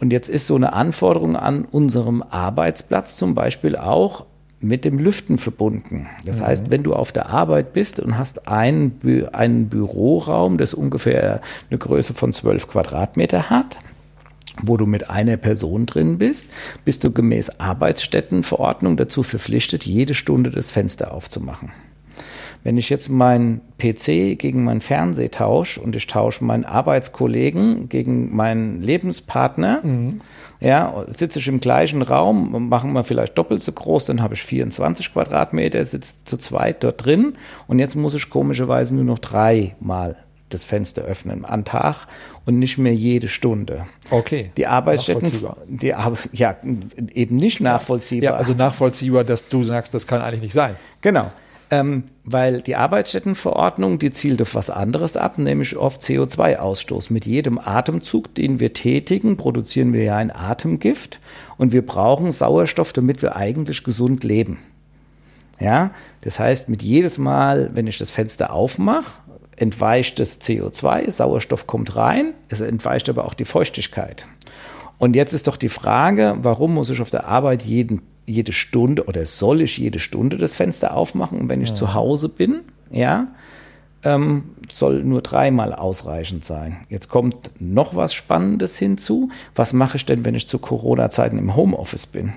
Und 0.00 0.10
jetzt 0.10 0.30
ist 0.30 0.46
so 0.46 0.56
eine 0.56 0.72
Anforderung 0.72 1.36
an 1.36 1.66
unserem 1.66 2.22
Arbeitsplatz 2.22 3.16
zum 3.16 3.34
Beispiel 3.34 3.76
auch 3.76 4.24
mit 4.60 4.86
dem 4.86 4.98
Lüften 4.98 5.36
verbunden. 5.36 6.06
Das 6.24 6.40
mhm. 6.40 6.46
heißt, 6.46 6.70
wenn 6.70 6.82
du 6.82 6.94
auf 6.94 7.12
der 7.12 7.28
Arbeit 7.28 7.74
bist 7.74 8.00
und 8.00 8.16
hast 8.16 8.48
einen, 8.48 8.88
Bü 8.88 9.26
einen 9.26 9.68
Büroraum, 9.68 10.56
das 10.56 10.72
ungefähr 10.72 11.42
eine 11.68 11.78
Größe 11.78 12.14
von 12.14 12.32
12 12.32 12.68
Quadratmeter 12.68 13.50
hat, 13.50 13.76
wo 14.62 14.76
du 14.76 14.86
mit 14.86 15.10
einer 15.10 15.36
Person 15.36 15.86
drin 15.86 16.18
bist, 16.18 16.48
bist 16.84 17.04
du 17.04 17.10
gemäß 17.10 17.60
Arbeitsstättenverordnung 17.60 18.96
dazu 18.96 19.22
verpflichtet, 19.22 19.84
jede 19.84 20.14
Stunde 20.14 20.50
das 20.50 20.70
Fenster 20.70 21.12
aufzumachen. 21.12 21.72
Wenn 22.66 22.78
ich 22.78 22.90
jetzt 22.90 23.08
meinen 23.08 23.60
PC 23.78 24.36
gegen 24.38 24.64
meinen 24.64 24.80
Fernseher 24.80 25.30
tausche 25.30 25.80
und 25.80 25.94
ich 25.94 26.08
tausche 26.08 26.44
meinen 26.44 26.64
Arbeitskollegen 26.64 27.88
gegen 27.88 28.34
meinen 28.34 28.82
Lebenspartner, 28.82 29.82
mhm. 29.84 30.20
ja, 30.58 31.04
sitze 31.06 31.38
ich 31.38 31.46
im 31.46 31.60
gleichen 31.60 32.02
Raum, 32.02 32.68
machen 32.68 32.92
wir 32.92 33.04
vielleicht 33.04 33.38
doppelt 33.38 33.62
so 33.62 33.70
groß, 33.70 34.06
dann 34.06 34.20
habe 34.20 34.34
ich 34.34 34.42
24 34.42 35.12
Quadratmeter, 35.12 35.84
sitze 35.84 36.24
zu 36.24 36.36
zweit 36.38 36.82
dort 36.82 37.04
drin 37.04 37.34
und 37.68 37.78
jetzt 37.78 37.94
muss 37.94 38.14
ich 38.14 38.30
komischerweise 38.30 38.96
nur 38.96 39.04
noch 39.04 39.20
dreimal 39.20 40.16
das 40.48 40.64
Fenster 40.64 41.02
öffnen 41.02 41.44
am 41.44 41.64
Tag 41.64 42.06
und 42.44 42.58
nicht 42.58 42.78
mehr 42.78 42.94
jede 42.94 43.28
Stunde. 43.28 43.86
Okay. 44.10 44.50
Die 44.56 44.66
Arbeitsstätten, 44.66 45.30
die 45.66 45.94
ja 46.32 46.56
eben 47.14 47.36
nicht 47.36 47.60
nachvollziehbar. 47.60 48.32
Ja, 48.32 48.36
also 48.36 48.54
nachvollziehbar, 48.54 49.24
dass 49.24 49.48
du 49.48 49.62
sagst, 49.62 49.94
das 49.94 50.06
kann 50.06 50.20
eigentlich 50.22 50.42
nicht 50.42 50.54
sein. 50.54 50.76
Genau. 51.00 51.26
Ähm, 51.68 52.04
weil 52.22 52.62
die 52.62 52.76
Arbeitsstättenverordnung, 52.76 53.98
die 53.98 54.12
zielt 54.12 54.40
auf 54.40 54.54
was 54.54 54.70
anderes 54.70 55.16
ab, 55.16 55.38
nämlich 55.38 55.76
auf 55.76 55.98
CO2-Ausstoß. 55.98 57.12
Mit 57.12 57.26
jedem 57.26 57.58
Atemzug, 57.58 58.32
den 58.36 58.60
wir 58.60 58.72
tätigen, 58.72 59.36
produzieren 59.36 59.92
wir 59.92 60.04
ja 60.04 60.16
ein 60.16 60.30
Atemgift 60.30 61.18
und 61.58 61.72
wir 61.72 61.84
brauchen 61.84 62.30
Sauerstoff, 62.30 62.92
damit 62.92 63.20
wir 63.20 63.34
eigentlich 63.34 63.82
gesund 63.82 64.22
leben. 64.22 64.60
Ja, 65.58 65.90
das 66.20 66.38
heißt, 66.38 66.68
mit 66.68 66.82
jedes 66.82 67.18
Mal, 67.18 67.70
wenn 67.74 67.86
ich 67.86 67.98
das 67.98 68.10
Fenster 68.10 68.52
aufmache, 68.52 69.22
entweicht 69.56 70.18
das 70.18 70.40
CO2, 70.40 71.10
Sauerstoff 71.10 71.66
kommt 71.66 71.96
rein, 71.96 72.34
es 72.48 72.60
entweicht 72.60 73.08
aber 73.08 73.24
auch 73.24 73.34
die 73.34 73.44
Feuchtigkeit. 73.44 74.26
Und 74.98 75.16
jetzt 75.16 75.32
ist 75.32 75.46
doch 75.46 75.56
die 75.56 75.68
Frage, 75.68 76.36
warum 76.40 76.74
muss 76.74 76.90
ich 76.90 77.00
auf 77.00 77.10
der 77.10 77.26
Arbeit 77.26 77.62
jeden, 77.62 78.02
jede 78.26 78.52
Stunde 78.52 79.04
oder 79.04 79.26
soll 79.26 79.60
ich 79.60 79.78
jede 79.78 79.98
Stunde 79.98 80.38
das 80.38 80.54
Fenster 80.54 80.96
aufmachen? 80.96 81.40
Und 81.40 81.48
wenn 81.48 81.62
ich 81.62 81.70
ja. 81.70 81.74
zu 81.74 81.94
Hause 81.94 82.28
bin, 82.28 82.60
ja, 82.90 83.28
ähm, 84.02 84.44
soll 84.70 85.02
nur 85.02 85.20
dreimal 85.20 85.74
ausreichend 85.74 86.44
sein. 86.44 86.78
Jetzt 86.88 87.08
kommt 87.08 87.50
noch 87.58 87.94
was 87.96 88.14
Spannendes 88.14 88.78
hinzu. 88.78 89.30
Was 89.54 89.72
mache 89.72 89.96
ich 89.96 90.06
denn, 90.06 90.24
wenn 90.24 90.34
ich 90.34 90.48
zu 90.48 90.58
Corona-Zeiten 90.58 91.38
im 91.38 91.56
Homeoffice 91.56 92.06
bin? 92.06 92.32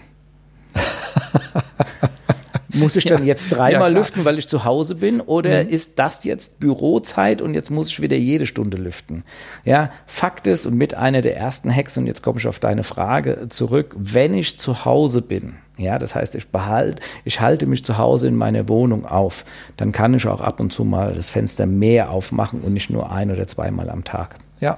Muss 2.71 2.95
ich 2.95 3.05
dann 3.05 3.21
ja. 3.21 3.29
jetzt 3.29 3.49
dreimal 3.49 3.91
ja, 3.91 3.97
lüften, 3.97 4.25
weil 4.25 4.37
ich 4.37 4.47
zu 4.47 4.63
Hause 4.63 4.95
bin? 4.95 5.21
Oder 5.21 5.63
mhm. 5.63 5.69
ist 5.69 5.97
das 5.97 6.23
jetzt 6.23 6.59
Bürozeit 6.59 7.41
und 7.41 7.55
jetzt 7.55 7.71
muss 7.71 7.89
ich 7.89 8.01
wieder 8.01 8.17
jede 8.17 8.45
Stunde 8.45 8.77
lüften? 8.77 9.23
Ja, 9.65 9.91
Fakt 10.05 10.45
ist 10.45 10.67
und 10.67 10.75
mit 10.75 10.93
einer 10.93 11.21
der 11.21 11.35
ersten 11.35 11.75
Hacks, 11.75 11.97
und 11.97 12.05
jetzt 12.05 12.21
komme 12.21 12.39
ich 12.39 12.47
auf 12.47 12.59
deine 12.59 12.83
Frage 12.83 13.49
zurück, 13.49 13.95
wenn 13.97 14.35
ich 14.35 14.59
zu 14.59 14.85
Hause 14.85 15.21
bin, 15.21 15.55
ja, 15.77 15.97
das 15.97 16.13
heißt, 16.13 16.35
ich 16.35 16.49
behalte, 16.49 17.01
ich 17.23 17.41
halte 17.41 17.65
mich 17.65 17.83
zu 17.85 17.97
Hause 17.97 18.27
in 18.27 18.35
meiner 18.35 18.67
Wohnung 18.69 19.05
auf, 19.05 19.45
dann 19.77 19.91
kann 19.91 20.13
ich 20.13 20.27
auch 20.27 20.41
ab 20.41 20.59
und 20.59 20.71
zu 20.71 20.83
mal 20.83 21.13
das 21.13 21.29
Fenster 21.29 21.65
mehr 21.65 22.11
aufmachen 22.11 22.61
und 22.61 22.73
nicht 22.73 22.89
nur 22.89 23.11
ein 23.11 23.31
oder 23.31 23.47
zweimal 23.47 23.89
am 23.89 24.03
Tag. 24.03 24.35
Ja. 24.59 24.77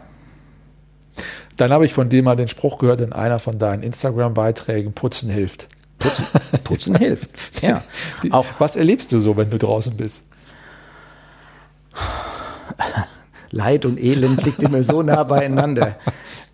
Dann 1.57 1.71
habe 1.71 1.85
ich 1.85 1.93
von 1.93 2.09
dir 2.09 2.23
mal 2.23 2.35
den 2.35 2.47
Spruch 2.47 2.77
gehört 2.77 3.01
in 3.01 3.13
einer 3.13 3.39
von 3.39 3.59
deinen 3.59 3.83
Instagram-Beiträgen, 3.83 4.93
Putzen 4.93 5.29
hilft. 5.29 5.67
Putzen, 6.01 6.25
Putzen 6.63 6.95
hilft. 6.95 7.29
Ja. 7.61 7.83
Auch, 8.31 8.45
Was 8.59 8.75
erlebst 8.75 9.11
du 9.11 9.19
so, 9.19 9.37
wenn 9.37 9.49
du 9.49 9.57
draußen 9.57 9.95
bist? 9.95 10.25
Leid 13.51 13.85
und 13.85 14.01
Elend 14.01 14.43
liegt 14.45 14.63
immer 14.63 14.81
so 14.81 15.01
nah 15.03 15.23
beieinander. 15.23 15.97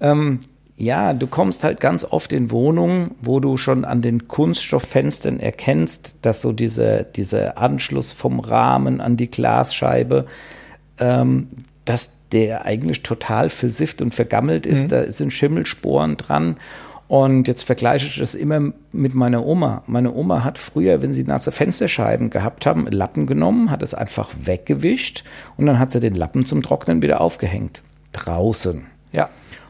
Ähm, 0.01 0.39
ja, 0.75 1.13
du 1.13 1.25
kommst 1.27 1.63
halt 1.63 1.79
ganz 1.79 2.03
oft 2.03 2.33
in 2.33 2.51
Wohnungen, 2.51 3.15
wo 3.21 3.39
du 3.39 3.57
schon 3.57 3.83
an 3.85 4.01
den 4.01 4.27
Kunststofffenstern 4.27 5.39
erkennst, 5.39 6.17
dass 6.21 6.41
so 6.41 6.51
dieser 6.51 7.03
diese 7.03 7.57
Anschluss 7.57 8.11
vom 8.11 8.39
Rahmen 8.39 9.01
an 9.01 9.17
die 9.17 9.29
Glasscheibe, 9.31 10.25
ähm, 10.99 11.49
dass 11.85 12.11
der 12.31 12.65
eigentlich 12.65 13.03
total 13.03 13.49
versifft 13.49 14.01
und 14.01 14.13
vergammelt 14.13 14.65
ist. 14.65 14.85
Mhm. 14.85 14.89
Da 14.89 15.11
sind 15.11 15.31
Schimmelsporen 15.31 16.17
dran. 16.17 16.57
Und 17.07 17.47
jetzt 17.47 17.63
vergleiche 17.63 18.07
ich 18.07 18.19
das 18.19 18.35
immer 18.35 18.73
mit 18.91 19.15
meiner 19.15 19.45
Oma. 19.45 19.83
Meine 19.87 20.13
Oma 20.13 20.43
hat 20.43 20.57
früher, 20.57 21.01
wenn 21.01 21.13
sie 21.13 21.23
nasse 21.23 21.51
Fensterscheiben 21.51 22.29
gehabt 22.29 22.65
haben, 22.65 22.85
Lappen 22.87 23.25
genommen, 23.25 23.71
hat 23.71 23.81
es 23.81 23.93
einfach 23.93 24.29
weggewischt 24.43 25.23
und 25.55 25.65
dann 25.65 25.79
hat 25.79 25.91
sie 25.91 26.01
den 26.01 26.15
Lappen 26.15 26.45
zum 26.45 26.61
Trocknen 26.61 27.01
wieder 27.01 27.21
aufgehängt. 27.21 27.81
Draußen. 28.11 28.85
Ja. 29.13 29.29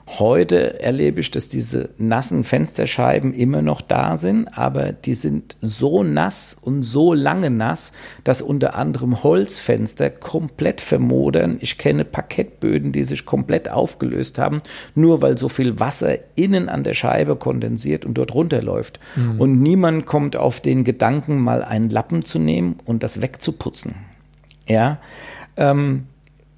Heute 0.10 0.80
erlebe 0.82 1.20
ich, 1.20 1.32
dass 1.32 1.50
diese 1.50 1.90
nassen 1.98 2.46
Fensterscheiben 2.46 3.34
immer 3.34 3.62
noch 3.62 3.82
da 3.82 4.16
sind, 4.16 4.48
aber 4.58 4.94
die 4.94 5.14
sind 5.14 5.58
so 5.60 6.02
nass 6.02 6.58
und 6.60 6.84
so 6.84 7.14
lange 7.14 7.50
nass, 7.50 7.92
dass 8.24 8.42
unter 8.42 8.76
anderem 8.76 9.22
Holzfenster 9.22 10.10
komplett 10.10 10.80
vermodern. 10.80 11.58
Ich 11.60 11.78
kenne 11.78 12.06
Parkettböden, 12.06 12.94
die 12.94 13.04
sich 13.04 13.26
komplett 13.26 13.70
aufgelöst 13.70 14.38
haben, 14.38 14.60
nur 14.96 15.22
weil 15.22 15.38
so 15.38 15.50
viel 15.50 15.78
Wasser 15.82 16.16
innen 16.36 16.70
an 16.70 16.84
der 16.84 16.94
Scheibe 16.94 17.36
kondensiert 17.36 18.06
und 18.06 18.14
dort 18.18 18.34
runterläuft. 18.34 19.02
Mhm. 19.18 19.42
Und 19.42 19.62
niemand 19.62 20.06
kommt 20.06 20.38
auf 20.38 20.62
den 20.62 20.86
Gedanken, 20.86 21.38
mal 21.38 21.64
einen 21.64 21.90
Lappen 21.90 22.24
zu 22.24 22.40
nehmen 22.40 22.78
und 22.86 23.04
das 23.04 23.22
wegzuputzen. 23.22 23.96
Ja, 24.70 25.00
ähm, 25.58 26.06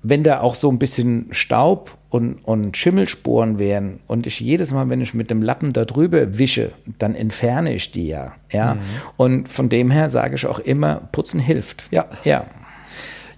wenn 0.01 0.23
da 0.23 0.41
auch 0.41 0.55
so 0.55 0.69
ein 0.69 0.79
bisschen 0.79 1.27
Staub 1.31 1.97
und, 2.09 2.35
und 2.43 2.77
Schimmelsporen 2.77 3.59
wären 3.59 3.99
und 4.07 4.25
ich 4.27 4.39
jedes 4.39 4.71
Mal, 4.71 4.89
wenn 4.89 5.01
ich 5.01 5.13
mit 5.13 5.29
dem 5.29 5.41
Lappen 5.41 5.73
da 5.73 5.85
drüber 5.85 6.37
wische, 6.39 6.71
dann 6.97 7.15
entferne 7.15 7.73
ich 7.73 7.91
die 7.91 8.07
ja. 8.07 8.33
ja? 8.51 8.75
Mhm. 8.75 8.79
Und 9.17 9.49
von 9.49 9.69
dem 9.69 9.91
her 9.91 10.09
sage 10.09 10.35
ich 10.35 10.45
auch 10.45 10.59
immer, 10.59 11.09
Putzen 11.11 11.39
hilft. 11.39 11.87
Ja. 11.91 12.05
ja. 12.23 12.45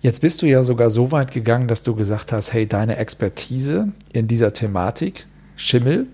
Jetzt 0.02 0.22
bist 0.22 0.42
du 0.42 0.48
ja 0.48 0.64
sogar 0.64 0.90
so 0.90 1.12
weit 1.12 1.32
gegangen, 1.32 1.68
dass 1.68 1.84
du 1.84 1.96
gesagt 1.96 2.32
hast, 2.32 2.54
hey, 2.54 2.68
deine 2.68 2.98
Expertise 2.98 3.90
in 4.14 4.28
dieser 4.28 4.54
Thematik, 4.54 5.26
Schimmel, 5.56 6.08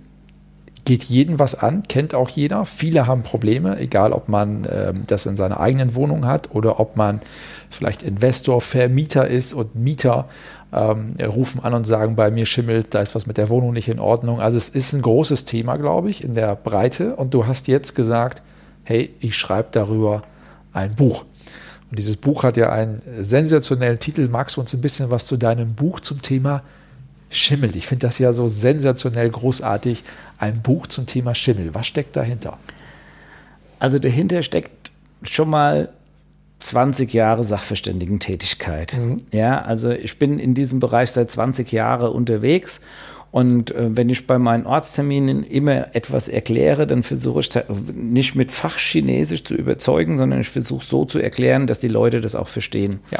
geht 0.87 1.03
jeden 1.03 1.37
was 1.37 1.53
an, 1.53 1.83
kennt 1.89 2.15
auch 2.15 2.29
jeder. 2.29 2.65
Viele 2.65 3.07
haben 3.07 3.21
Probleme, 3.21 3.77
egal 3.77 4.13
ob 4.13 4.29
man 4.29 4.63
äh, 4.63 4.93
das 5.05 5.25
in 5.25 5.35
seiner 5.35 5.59
eigenen 5.59 5.95
Wohnung 5.95 6.25
hat 6.25 6.55
oder 6.55 6.79
ob 6.79 6.95
man 6.95 7.19
vielleicht 7.69 8.03
Investor, 8.03 8.61
Vermieter 8.61 9.27
ist 9.27 9.53
und 9.53 9.75
Mieter 9.75 10.29
ähm, 10.71 11.15
rufen 11.21 11.61
an 11.61 11.73
und 11.73 11.85
sagen, 11.85 12.15
bei 12.15 12.31
mir 12.31 12.45
schimmelt, 12.45 12.93
da 12.93 13.01
ist 13.01 13.15
was 13.15 13.27
mit 13.27 13.35
der 13.35 13.49
Wohnung 13.49 13.73
nicht 13.73 13.89
in 13.89 13.99
Ordnung. 13.99 14.39
Also 14.39 14.55
es 14.55 14.69
ist 14.69 14.93
ein 14.93 15.01
großes 15.01 15.43
Thema, 15.43 15.75
glaube 15.75 16.09
ich, 16.09 16.23
in 16.23 16.35
der 16.35 16.55
Breite. 16.55 17.17
Und 17.17 17.33
du 17.33 17.45
hast 17.45 17.67
jetzt 17.67 17.93
gesagt, 17.93 18.41
hey, 18.83 19.13
ich 19.19 19.35
schreibe 19.35 19.67
darüber 19.73 20.21
ein 20.71 20.95
Buch. 20.95 21.25
Und 21.91 21.99
dieses 21.99 22.15
Buch 22.15 22.43
hat 22.43 22.55
ja 22.55 22.71
einen 22.71 23.01
sensationellen 23.19 23.99
Titel. 23.99 24.29
Magst 24.29 24.55
du 24.55 24.61
uns 24.61 24.73
ein 24.73 24.79
bisschen 24.79 25.11
was 25.11 25.25
zu 25.25 25.35
deinem 25.35 25.73
Buch 25.73 25.99
zum 25.99 26.21
Thema 26.21 26.63
Schimmel? 27.29 27.75
Ich 27.75 27.87
finde 27.87 28.07
das 28.07 28.19
ja 28.19 28.33
so 28.33 28.47
sensationell 28.47 29.29
großartig. 29.29 30.03
Ein 30.37 30.61
Buch 30.61 30.87
zum 30.87 31.05
Thema 31.05 31.35
Schimmel. 31.35 31.73
Was 31.73 31.87
steckt 31.87 32.15
dahinter? 32.15 32.57
Also 33.79 33.99
dahinter 33.99 34.43
steckt 34.43 34.91
schon 35.23 35.49
mal 35.49 35.89
20 36.59 37.13
Jahre 37.13 37.43
Sachverständigentätigkeit. 37.43 38.97
Mhm. 38.97 39.17
Ja, 39.31 39.61
also 39.61 39.91
ich 39.91 40.17
bin 40.17 40.39
in 40.39 40.53
diesem 40.53 40.79
Bereich 40.79 41.11
seit 41.11 41.29
20 41.29 41.71
Jahren 41.71 42.11
unterwegs 42.11 42.81
und 43.31 43.71
äh, 43.71 43.95
wenn 43.95 44.09
ich 44.09 44.25
bei 44.25 44.39
meinen 44.39 44.65
Ortsterminen 44.65 45.43
immer 45.43 45.95
etwas 45.95 46.27
erkläre, 46.27 46.87
dann 46.87 47.03
versuche 47.03 47.41
ich 47.41 47.49
nicht 47.93 48.35
mit 48.35 48.51
Fachchinesisch 48.51 49.43
zu 49.43 49.53
überzeugen, 49.53 50.17
sondern 50.17 50.41
ich 50.41 50.49
versuche 50.49 50.85
so 50.85 51.05
zu 51.05 51.19
erklären, 51.19 51.67
dass 51.67 51.79
die 51.79 51.89
Leute 51.89 52.21
das 52.21 52.35
auch 52.35 52.47
verstehen. 52.47 52.99
Ja. 53.11 53.19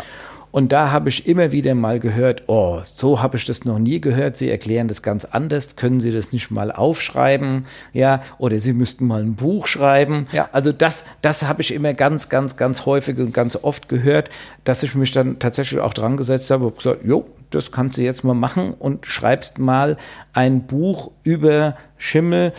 Und 0.51 0.71
da 0.71 0.91
habe 0.91 1.09
ich 1.09 1.27
immer 1.27 1.51
wieder 1.51 1.75
mal 1.75 1.99
gehört, 1.99 2.43
oh, 2.47 2.79
so 2.83 3.21
habe 3.21 3.37
ich 3.37 3.45
das 3.45 3.65
noch 3.65 3.79
nie 3.79 4.01
gehört. 4.01 4.37
Sie 4.37 4.49
erklären 4.49 4.87
das 4.87 5.01
ganz 5.01 5.25
anders. 5.25 5.75
Können 5.75 5.99
Sie 5.99 6.11
das 6.11 6.31
nicht 6.31 6.51
mal 6.51 6.71
aufschreiben? 6.71 7.65
Ja, 7.93 8.21
oder 8.37 8.59
Sie 8.59 8.73
müssten 8.73 9.05
mal 9.05 9.21
ein 9.21 9.35
Buch 9.35 9.67
schreiben. 9.67 10.27
Ja. 10.31 10.49
Also 10.51 10.71
das, 10.71 11.05
das 11.21 11.47
habe 11.47 11.61
ich 11.61 11.73
immer 11.73 11.93
ganz, 11.93 12.29
ganz, 12.29 12.57
ganz 12.57 12.85
häufig 12.85 13.17
und 13.19 13.33
ganz 13.33 13.57
oft 13.61 13.89
gehört, 13.89 14.29
dass 14.63 14.83
ich 14.83 14.95
mich 14.95 15.11
dann 15.11 15.39
tatsächlich 15.39 15.79
auch 15.79 15.93
dran 15.93 16.17
gesetzt 16.17 16.49
habe 16.49 16.67
und 16.67 16.77
gesagt, 16.77 17.05
jo, 17.05 17.25
das 17.49 17.71
kannst 17.71 17.97
du 17.97 18.01
jetzt 18.01 18.23
mal 18.23 18.33
machen 18.33 18.73
und 18.73 19.05
schreibst 19.05 19.59
mal 19.59 19.97
ein 20.33 20.67
Buch 20.67 21.11
über 21.23 21.77
Schimmel, 21.97 22.53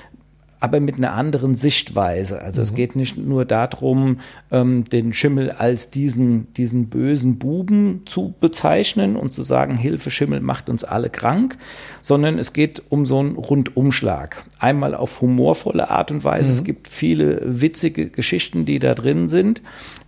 aber 0.60 0.80
mit 0.80 0.96
einer 0.96 1.12
anderen 1.14 1.54
Sichtweise. 1.54 2.42
Also 2.42 2.60
mhm. 2.60 2.64
es 2.64 2.74
geht 2.74 2.96
nicht 2.96 3.16
nur 3.16 3.44
darum, 3.44 4.18
ähm, 4.50 4.84
den 4.84 5.12
Schimmel 5.12 5.50
als 5.50 5.90
diesen, 5.90 6.52
diesen 6.54 6.88
bösen 6.88 7.38
Buben 7.38 8.02
zu 8.06 8.34
bezeichnen 8.40 9.16
und 9.16 9.32
zu 9.32 9.42
sagen, 9.42 9.76
Hilfe, 9.76 10.10
Schimmel 10.10 10.40
macht 10.40 10.68
uns 10.68 10.84
alle 10.84 11.10
krank, 11.10 11.56
sondern 12.02 12.38
es 12.38 12.52
geht 12.52 12.82
um 12.88 13.06
so 13.06 13.20
einen 13.20 13.36
Rundumschlag. 13.36 14.44
Einmal 14.58 14.94
auf 14.94 15.20
humorvolle 15.20 15.90
Art 15.90 16.10
und 16.10 16.24
Weise. 16.24 16.48
Mhm. 16.48 16.54
Es 16.54 16.64
gibt 16.64 16.88
viele 16.88 17.40
witzige 17.44 18.08
Geschichten, 18.08 18.64
die 18.64 18.78
da 18.78 18.94
drin 18.94 19.28
sind. 19.28 19.62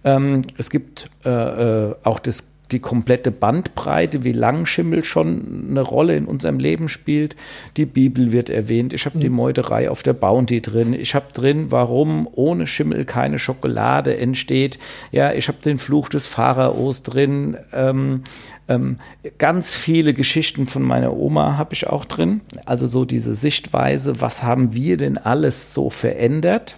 Ähm, 0.05 0.43
es 0.57 0.71
gibt 0.71 1.11
äh, 1.25 1.31
äh 1.31 1.95
auch 2.03 2.19
das 2.19 2.47
die 2.73 2.79
komplette 2.79 3.31
Bandbreite, 3.31 4.25
wie 4.25 4.33
lang 4.33 4.67
Schimmel 4.67 5.05
schon 5.05 5.67
eine 5.71 5.81
Rolle 5.81 6.17
in 6.17 6.25
unserem 6.25 6.59
Leben 6.59 6.89
spielt. 6.89 7.37
Die 7.77 7.87
Bibel 7.87 8.33
wird 8.33 8.51
erwähnt. 8.51 8.93
Ich 8.93 9.07
habe 9.07 9.19
mhm. 9.19 9.23
die 9.23 9.29
Meuterei 9.29 9.91
auf 9.91 10.03
der 10.03 10.13
Bounty 10.13 10.61
drin. 10.61 10.93
Ich 10.93 11.15
habe 11.15 11.33
drin, 11.33 11.67
warum 11.71 12.29
ohne 12.33 12.67
Schimmel 12.67 13.05
keine 13.05 13.39
Schokolade 13.39 14.17
entsteht. 14.17 14.79
Ja, 15.13 15.33
ich 15.33 15.49
habe 15.49 15.59
den 15.65 15.79
Fluch 15.79 16.09
des 16.09 16.27
Pharaos 16.27 17.03
drin. 17.03 17.57
Ähm, 17.73 18.23
ähm, 18.69 18.99
ganz 19.39 19.75
viele 19.75 20.15
Geschichten 20.15 20.67
von 20.67 20.83
meiner 20.83 21.13
Oma 21.13 21.59
habe 21.59 21.75
ich 21.75 21.89
auch 21.89 22.05
drin. 22.05 22.41
Also 22.67 22.87
so 22.87 23.05
diese 23.05 23.35
Sichtweise, 23.35 24.21
was 24.21 24.43
haben 24.43 24.73
wir 24.73 24.97
denn 24.97 25.19
alles 25.19 25.75
so 25.75 25.91
verändert? 25.91 26.77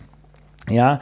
Ja, 0.70 1.00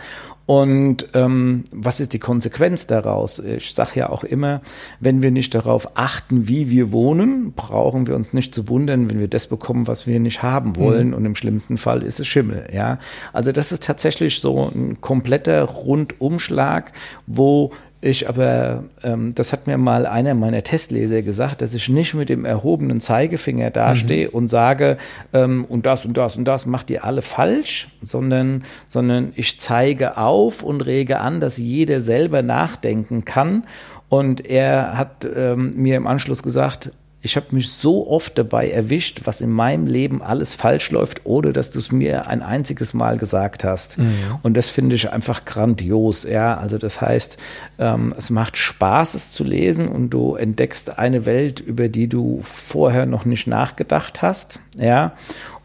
und 0.50 1.06
ähm, 1.14 1.62
was 1.70 2.00
ist 2.00 2.12
die 2.12 2.18
Konsequenz 2.18 2.88
daraus? 2.88 3.38
Ich 3.38 3.72
sage 3.72 4.00
ja 4.00 4.10
auch 4.10 4.24
immer, 4.24 4.62
wenn 4.98 5.22
wir 5.22 5.30
nicht 5.30 5.54
darauf 5.54 5.96
achten, 5.96 6.48
wie 6.48 6.70
wir 6.70 6.90
wohnen, 6.90 7.52
brauchen 7.52 8.08
wir 8.08 8.16
uns 8.16 8.32
nicht 8.32 8.52
zu 8.52 8.68
wundern, 8.68 9.08
wenn 9.08 9.20
wir 9.20 9.28
das 9.28 9.46
bekommen, 9.46 9.86
was 9.86 10.08
wir 10.08 10.18
nicht 10.18 10.42
haben 10.42 10.74
wollen. 10.74 11.10
Mhm. 11.10 11.14
Und 11.14 11.24
im 11.24 11.36
schlimmsten 11.36 11.76
Fall 11.76 12.02
ist 12.02 12.18
es 12.18 12.26
Schimmel. 12.26 12.68
Ja, 12.72 12.98
also 13.32 13.52
das 13.52 13.70
ist 13.70 13.84
tatsächlich 13.84 14.40
so 14.40 14.72
ein 14.74 15.00
kompletter 15.00 15.62
Rundumschlag, 15.62 16.90
wo 17.28 17.70
ich 18.02 18.28
aber, 18.28 18.84
ähm, 19.02 19.34
das 19.34 19.52
hat 19.52 19.66
mir 19.66 19.76
mal 19.76 20.06
einer 20.06 20.34
meiner 20.34 20.62
Testleser 20.62 21.20
gesagt, 21.20 21.60
dass 21.60 21.74
ich 21.74 21.88
nicht 21.90 22.14
mit 22.14 22.30
dem 22.30 22.46
erhobenen 22.46 23.00
Zeigefinger 23.00 23.70
dastehe 23.70 24.28
mhm. 24.28 24.34
und 24.34 24.48
sage, 24.48 24.96
ähm, 25.34 25.66
und 25.66 25.84
das 25.84 26.06
und 26.06 26.16
das 26.16 26.36
und 26.36 26.44
das 26.46 26.64
macht 26.64 26.90
ihr 26.90 27.04
alle 27.04 27.20
falsch, 27.20 27.88
sondern, 28.02 28.64
sondern 28.88 29.32
ich 29.36 29.60
zeige 29.60 30.16
auf 30.16 30.62
und 30.62 30.80
rege 30.80 31.20
an, 31.20 31.40
dass 31.40 31.58
jeder 31.58 32.00
selber 32.00 32.42
nachdenken 32.42 33.24
kann. 33.26 33.64
Und 34.08 34.46
er 34.46 34.96
hat 34.96 35.28
ähm, 35.36 35.72
mir 35.76 35.96
im 35.96 36.06
Anschluss 36.06 36.42
gesagt, 36.42 36.90
ich 37.22 37.37
habe 37.37 37.46
mich 37.50 37.70
so 37.70 38.09
oft 38.09 38.38
dabei 38.38 38.70
erwischt, 38.70 39.22
was 39.24 39.42
in 39.42 39.50
meinem 39.50 39.87
Leben 39.87 40.22
alles 40.22 40.54
falsch 40.54 40.90
läuft, 40.90 41.26
ohne 41.26 41.52
dass 41.52 41.70
du 41.70 41.78
es 41.78 41.92
mir 41.92 42.28
ein 42.28 42.42
einziges 42.42 42.94
Mal 42.94 43.18
gesagt 43.18 43.62
hast. 43.62 43.98
Mhm. 43.98 44.38
Und 44.42 44.56
das 44.56 44.70
finde 44.70 44.96
ich 44.96 45.12
einfach 45.12 45.44
grandios. 45.44 46.22
Ja, 46.22 46.56
also 46.56 46.78
das 46.78 47.00
heißt, 47.00 47.37
ähm, 47.78 48.14
es 48.16 48.30
macht 48.30 48.56
Spaß, 48.56 49.14
es 49.14 49.33
zu 49.33 49.44
lesen 49.44 49.88
und 49.88 50.11
du 50.11 50.35
entdeckst 50.35 50.98
eine 50.98 51.26
Welt, 51.26 51.61
über 51.61 51.88
die 51.88 52.09
du 52.09 52.40
vorher 52.42 53.04
noch 53.04 53.26
nicht 53.26 53.46
nachgedacht 53.46 54.22
hast. 54.22 54.61
Ja, 54.76 55.12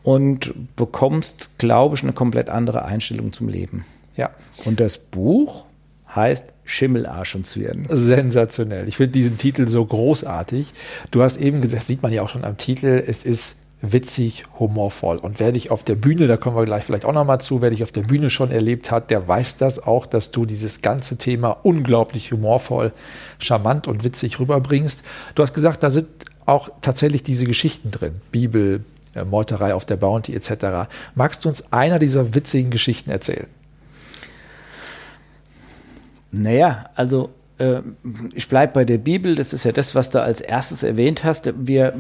und 0.04 0.76
bekommst, 0.76 1.52
glaube 1.58 1.96
ich, 1.96 2.04
eine 2.04 2.14
komplett 2.14 2.50
andere 2.50 2.86
Einstellung 2.86 3.32
zum 3.32 3.48
Leben. 3.48 3.86
Ja. 4.18 4.30
Und 4.66 4.80
das 4.80 4.98
Buch 4.98 5.66
heißt 6.14 6.50
Schimmelarsch 6.66 7.36
und 7.36 7.46
Zwirn. 7.46 7.88
Sensationell. 7.90 8.88
Ich 8.88 8.98
finde 8.98 9.14
diesen 9.14 9.38
Titel 9.38 9.68
so 9.68 9.86
großartig. 9.86 10.74
Du 11.12 11.22
hast 11.22 11.38
eben 11.38 11.62
gesagt, 11.62 11.84
sieht 11.84 12.02
man 12.02 12.12
ja 12.12 12.24
auch 12.24 12.30
schon 12.30 12.44
am 12.44 12.58
Titel, 12.58 13.04
es 13.06 13.24
ist 13.24 13.60
witzig, 13.82 14.46
humorvoll. 14.60 15.18
Und 15.18 15.40
wer 15.40 15.52
dich 15.52 15.70
auf 15.70 15.84
der 15.84 15.96
Bühne, 15.96 16.28
da 16.28 16.38
kommen 16.38 16.56
wir 16.56 16.66
gleich 16.66 16.84
vielleicht 16.84 17.06
auch 17.06 17.14
nochmal 17.14 17.40
zu, 17.40 17.62
wer 17.62 17.70
dich 17.70 17.84
auf 17.84 17.92
der 17.92 18.02
Bühne 18.02 18.30
schon 18.30 18.52
erlebt 18.52 18.92
hat, 18.92 19.12
der 19.12 19.28
weiß 19.28 19.58
das 19.58 19.86
auch, 19.86 20.06
dass 20.06 20.32
du 20.32 20.46
dieses 20.46 20.82
ganze 20.82 21.18
Thema 21.18 21.52
unglaublich 21.64 22.32
humorvoll, 22.32 22.94
charmant 23.38 23.88
und 23.88 24.04
witzig 24.04 24.40
rüberbringst. 24.40 25.04
Du 25.36 25.44
hast 25.44 25.54
gesagt, 25.54 25.84
da 25.84 25.90
sind 25.90 26.08
auch 26.46 26.70
tatsächlich 26.82 27.24
diese 27.24 27.46
Geschichten 27.46 27.92
drin. 27.92 28.16
Bibel, 28.32 28.84
äh, 29.14 29.24
Meuterei 29.24 29.74
auf 29.74 29.86
der 29.86 29.98
Bounty 29.98 30.36
etc. 30.36 30.90
Magst 31.16 31.46
du 31.46 31.50
uns 31.50 31.72
einer 31.74 32.00
dieser 32.00 32.36
witzigen 32.36 32.72
Geschichten 32.72 33.10
erzählen? 33.10 33.48
Naja, 36.38 36.90
also 36.96 37.30
äh, 37.58 37.82
ich 38.34 38.48
bleibe 38.48 38.74
bei 38.74 38.86
der 38.86 38.98
Bibel, 38.98 39.36
das 39.36 39.54
ist 39.54 39.64
ja 39.64 39.72
das, 39.72 39.96
was 39.96 40.10
du 40.10 40.22
als 40.22 40.42
erstes 40.42 40.84
erwähnt 40.84 41.24
hast. 41.24 41.54
Wir, 41.58 41.94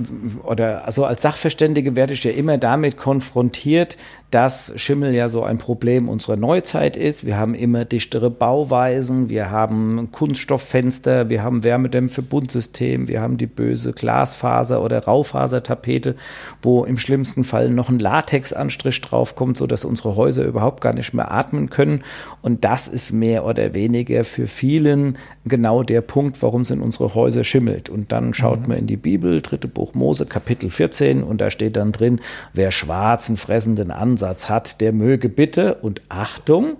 oder 0.43 0.85
also 0.85 1.05
als 1.05 1.21
Sachverständige 1.21 1.95
werde 1.95 2.13
ich 2.13 2.23
ja 2.23 2.31
immer 2.31 2.57
damit 2.57 2.97
konfrontiert, 2.97 3.97
dass 4.35 4.73
Schimmel 4.75 5.15
ja 5.15 5.29
so 5.29 5.43
ein 5.43 5.59
Problem 5.59 6.09
unserer 6.09 6.35
Neuzeit 6.35 6.97
ist. 6.97 7.25
Wir 7.25 7.37
haben 7.37 7.55
immer 7.55 7.85
dichtere 7.85 8.29
Bauweisen, 8.29 9.29
wir 9.29 9.49
haben 9.49 10.09
Kunststofffenster, 10.11 11.29
wir 11.29 11.41
haben 11.41 11.63
Wärmedämmverbundsystem, 11.63 13.07
wir 13.07 13.21
haben 13.21 13.37
die 13.37 13.45
böse 13.45 13.93
Glasfaser- 13.93 14.83
oder 14.83 15.05
Raufasertapete, 15.05 16.15
wo 16.61 16.83
im 16.83 16.97
schlimmsten 16.97 17.45
Fall 17.45 17.69
noch 17.69 17.87
ein 17.87 17.97
Latexanstrich 17.97 18.99
draufkommt, 18.99 19.55
sodass 19.55 19.85
unsere 19.85 20.17
Häuser 20.17 20.43
überhaupt 20.43 20.81
gar 20.81 20.91
nicht 20.91 21.13
mehr 21.13 21.31
atmen 21.31 21.69
können. 21.69 22.03
Und 22.41 22.65
das 22.65 22.89
ist 22.89 23.13
mehr 23.13 23.45
oder 23.45 23.73
weniger 23.73 24.25
für 24.25 24.47
vielen 24.47 25.17
genau 25.45 25.81
der 25.81 26.01
Punkt, 26.01 26.41
warum 26.41 26.61
es 26.61 26.71
in 26.71 26.81
unsere 26.81 27.15
Häuser 27.15 27.45
schimmelt. 27.45 27.87
Und 27.87 28.11
dann 28.11 28.33
schaut 28.33 28.63
mhm. 28.63 28.67
man 28.67 28.77
in 28.79 28.87
die 28.87 28.97
Bibel, 28.97 29.41
dritte 29.41 29.69
Buch 29.69 29.93
Mose, 29.93 30.25
Kapitel 30.25 30.69
14, 30.69 31.23
und 31.23 31.39
da 31.39 31.51
steht 31.51 31.77
dann 31.77 31.93
drin, 31.93 32.19
wer 32.51 32.71
schwarzen, 32.71 33.37
fressenden 33.37 33.91
Ansatz 33.91 34.24
hat, 34.27 34.81
der 34.81 34.91
möge 34.91 35.29
bitte, 35.29 35.75
und 35.75 36.01
Achtung, 36.09 36.77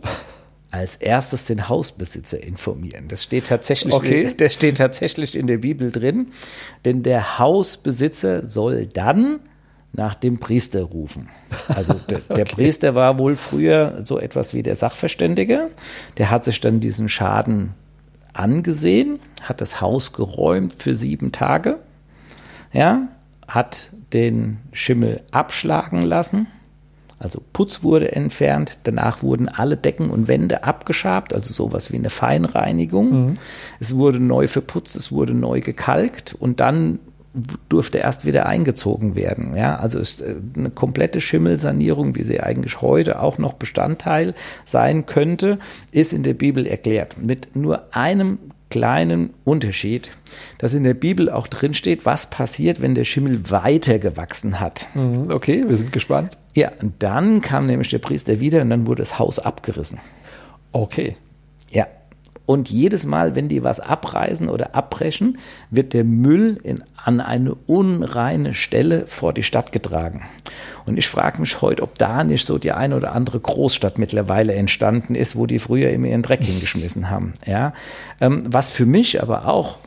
als 0.72 0.98
erstes 0.98 1.46
den 1.46 1.70
Hausbesitzer 1.70 2.44
informieren. 2.44 3.08
Das 3.08 3.24
steht 3.24 3.48
tatsächlich, 3.48 3.94
okay. 3.94 4.34
das 4.38 4.54
steht 4.54 4.78
tatsächlich 4.78 5.36
in 5.36 5.48
der 5.48 5.60
Bibel 5.60 5.92
drin. 5.92 6.28
Denn 6.84 7.02
der 7.02 7.40
Hausbesitzer 7.40 8.46
soll 8.46 8.86
dann 8.88 9.40
nach 9.94 10.16
dem 10.16 10.40
Priester 10.40 10.84
rufen. 10.84 11.30
Also 11.70 11.94
der, 12.10 12.18
okay. 12.18 12.34
der, 12.36 12.46
Priester 12.46 12.96
war 12.96 13.18
wohl 13.20 13.36
früher 13.36 14.02
so 14.04 14.20
etwas 14.20 14.54
wie 14.54 14.64
der 14.64 14.76
Sachverständige. 14.76 15.72
Der 16.18 16.30
hat 16.30 16.44
sich 16.44 16.60
dann 16.60 16.82
diesen 16.82 17.08
Schaden 17.08 17.74
angesehen, 18.34 19.20
hat 19.42 19.62
das 19.62 19.80
Haus 19.80 20.12
geräumt 20.12 20.76
für 20.78 20.94
sieben 20.94 21.32
Tage, 21.32 21.80
ja, 22.74 23.08
hat 23.48 23.92
den 24.12 24.58
Schimmel 24.74 25.24
abschlagen 25.32 26.02
lassen, 26.02 26.48
also 27.18 27.42
Putz 27.54 27.82
wurde 27.82 28.12
entfernt, 28.12 28.80
danach 28.84 29.24
wurden 29.24 29.48
alle 29.48 29.78
Decken 29.78 30.10
und 30.10 30.28
Wände 30.28 30.64
abgeschabt, 30.64 31.34
also 31.34 31.54
sowas 31.54 31.92
wie 31.92 31.98
eine 31.98 32.10
Feinreinigung. 32.10 33.26
Mhm. 33.26 33.38
Es 33.80 33.96
wurde 33.96 34.20
neu 34.20 34.48
verputzt, 34.48 34.96
es 34.96 35.12
wurde 35.12 35.34
neu 35.34 35.62
gekalkt 35.62 36.36
und 36.38 36.60
dann 36.60 37.00
durfte 37.70 37.98
erst 37.98 38.26
wieder 38.26 38.46
eingezogen 38.46 39.16
werden. 39.16 39.56
Ja, 39.56 39.76
also 39.76 40.00
ist 40.00 40.22
äh, 40.22 40.36
eine 40.56 40.70
komplette 40.70 41.20
Schimmelsanierung, 41.20 42.16
wie 42.16 42.24
sie 42.24 42.40
eigentlich 42.40 42.82
heute 42.82 43.22
auch 43.22 43.38
noch 43.38 43.54
Bestandteil 43.54 44.34
sein 44.64 45.06
könnte, 45.06 45.60
ist 45.92 46.14
in 46.14 46.24
der 46.24 46.34
Bibel 46.34 46.66
erklärt. 46.66 47.18
Mit 47.18 47.56
nur 47.56 47.94
einem 47.96 48.40
kleinen 48.70 49.34
Unterschied, 49.44 50.12
dass 50.58 50.74
in 50.74 50.84
der 50.84 50.94
Bibel 50.94 51.30
auch 51.30 51.48
drin 51.48 51.74
steht, 51.74 52.06
was 52.06 52.30
passiert, 52.30 52.82
wenn 52.82 52.96
der 52.96 53.04
Schimmel 53.04 53.50
weiter 53.50 54.00
gewachsen 54.00 54.60
hat. 54.60 54.88
Mhm, 54.94 55.32
okay, 55.32 55.64
wir 55.68 55.78
sind 55.78 55.92
gespannt. 55.92 56.38
Ja, 56.54 56.72
und 56.82 56.94
dann 57.00 57.42
kam 57.42 57.68
nämlich 57.68 57.90
der 57.90 58.00
Priester 58.00 58.40
wieder 58.40 58.62
und 58.62 58.70
dann 58.70 58.88
wurde 58.88 59.02
das 59.02 59.20
Haus 59.20 59.40
abgerissen. 59.40 60.00
Okay. 60.72 61.16
Und 62.46 62.70
jedes 62.70 63.06
Mal, 63.06 63.36
wenn 63.36 63.48
die 63.48 63.64
was 63.64 63.80
abreißen 63.80 64.50
oder 64.50 64.76
abbrechen, 64.76 65.40
wird 65.72 65.94
der 65.94 66.04
Müll 66.04 66.60
in, 66.64 66.84
an 66.96 67.20
eine 67.20 67.56
unreine 67.56 68.54
Stelle 68.54 69.06
vor 69.08 69.34
die 69.34 69.44
Stadt 69.44 69.72
getragen. 69.72 70.24
Und 70.86 70.98
ich 70.98 71.08
frage 71.08 71.42
mich 71.42 71.62
heute, 71.62 71.82
ob 71.82 71.98
da 71.98 72.24
nicht 72.24 72.46
so 72.46 72.58
die 72.58 72.72
eine 72.72 72.96
oder 72.96 73.14
andere 73.14 73.40
Großstadt 73.40 73.98
mittlerweile 73.98 74.54
entstanden 74.54 75.16
ist, 75.16 75.36
wo 75.36 75.48
die 75.48 75.60
früher 75.60 75.90
immer 75.90 76.08
ihren 76.08 76.22
Dreck 76.22 76.44
hingeschmissen 76.44 77.10
haben. 77.10 77.34
Ja? 77.46 77.74
Ähm, 78.22 78.44
was 78.48 78.70
für 78.70 78.86
mich 78.86 79.22
aber 79.22 79.48
auch 79.48 79.80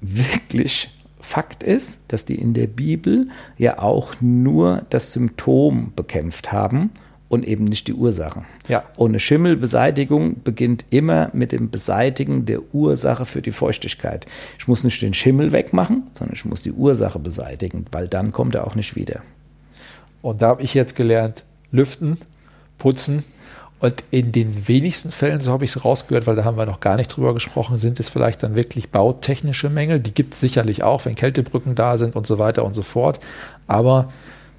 wirklich 0.00 0.90
Fakt 1.20 1.62
ist, 1.62 2.00
dass 2.08 2.24
die 2.24 2.36
in 2.36 2.54
der 2.54 2.68
Bibel 2.68 3.28
ja 3.56 3.80
auch 3.80 4.14
nur 4.20 4.86
das 4.90 5.12
Symptom 5.12 5.92
bekämpft 5.94 6.52
haben 6.52 6.90
und 7.28 7.46
eben 7.46 7.64
nicht 7.64 7.88
die 7.88 7.94
Ursache. 7.94 8.44
Ja. 8.68 8.84
Und 8.96 9.10
eine 9.10 9.20
Schimmelbeseitigung 9.20 10.42
beginnt 10.42 10.84
immer 10.90 11.30
mit 11.32 11.52
dem 11.52 11.70
Beseitigen 11.70 12.46
der 12.46 12.74
Ursache 12.74 13.26
für 13.26 13.42
die 13.42 13.52
Feuchtigkeit. 13.52 14.26
Ich 14.58 14.66
muss 14.66 14.84
nicht 14.84 15.02
den 15.02 15.14
Schimmel 15.14 15.52
wegmachen, 15.52 16.04
sondern 16.18 16.34
ich 16.34 16.44
muss 16.44 16.62
die 16.62 16.72
Ursache 16.72 17.18
beseitigen, 17.18 17.86
weil 17.92 18.08
dann 18.08 18.32
kommt 18.32 18.54
er 18.54 18.66
auch 18.66 18.74
nicht 18.74 18.96
wieder. 18.96 19.22
Und 20.22 20.42
da 20.42 20.48
habe 20.48 20.62
ich 20.62 20.74
jetzt 20.74 20.96
gelernt, 20.96 21.44
lüften, 21.70 22.18
putzen. 22.78 23.24
Und 23.80 24.02
in 24.10 24.32
den 24.32 24.66
wenigsten 24.66 25.12
Fällen, 25.12 25.40
so 25.40 25.52
habe 25.52 25.64
ich 25.64 25.70
es 25.70 25.84
rausgehört, 25.84 26.26
weil 26.26 26.34
da 26.34 26.44
haben 26.44 26.56
wir 26.56 26.66
noch 26.66 26.80
gar 26.80 26.96
nicht 26.96 27.08
drüber 27.08 27.32
gesprochen, 27.32 27.78
sind 27.78 28.00
es 28.00 28.08
vielleicht 28.08 28.42
dann 28.42 28.56
wirklich 28.56 28.90
bautechnische 28.90 29.70
Mängel. 29.70 30.00
Die 30.00 30.12
gibt 30.12 30.34
es 30.34 30.40
sicherlich 30.40 30.82
auch, 30.82 31.04
wenn 31.04 31.14
Kältebrücken 31.14 31.76
da 31.76 31.96
sind 31.96 32.16
und 32.16 32.26
so 32.26 32.40
weiter 32.40 32.64
und 32.64 32.72
so 32.72 32.82
fort. 32.82 33.20
Aber 33.68 34.12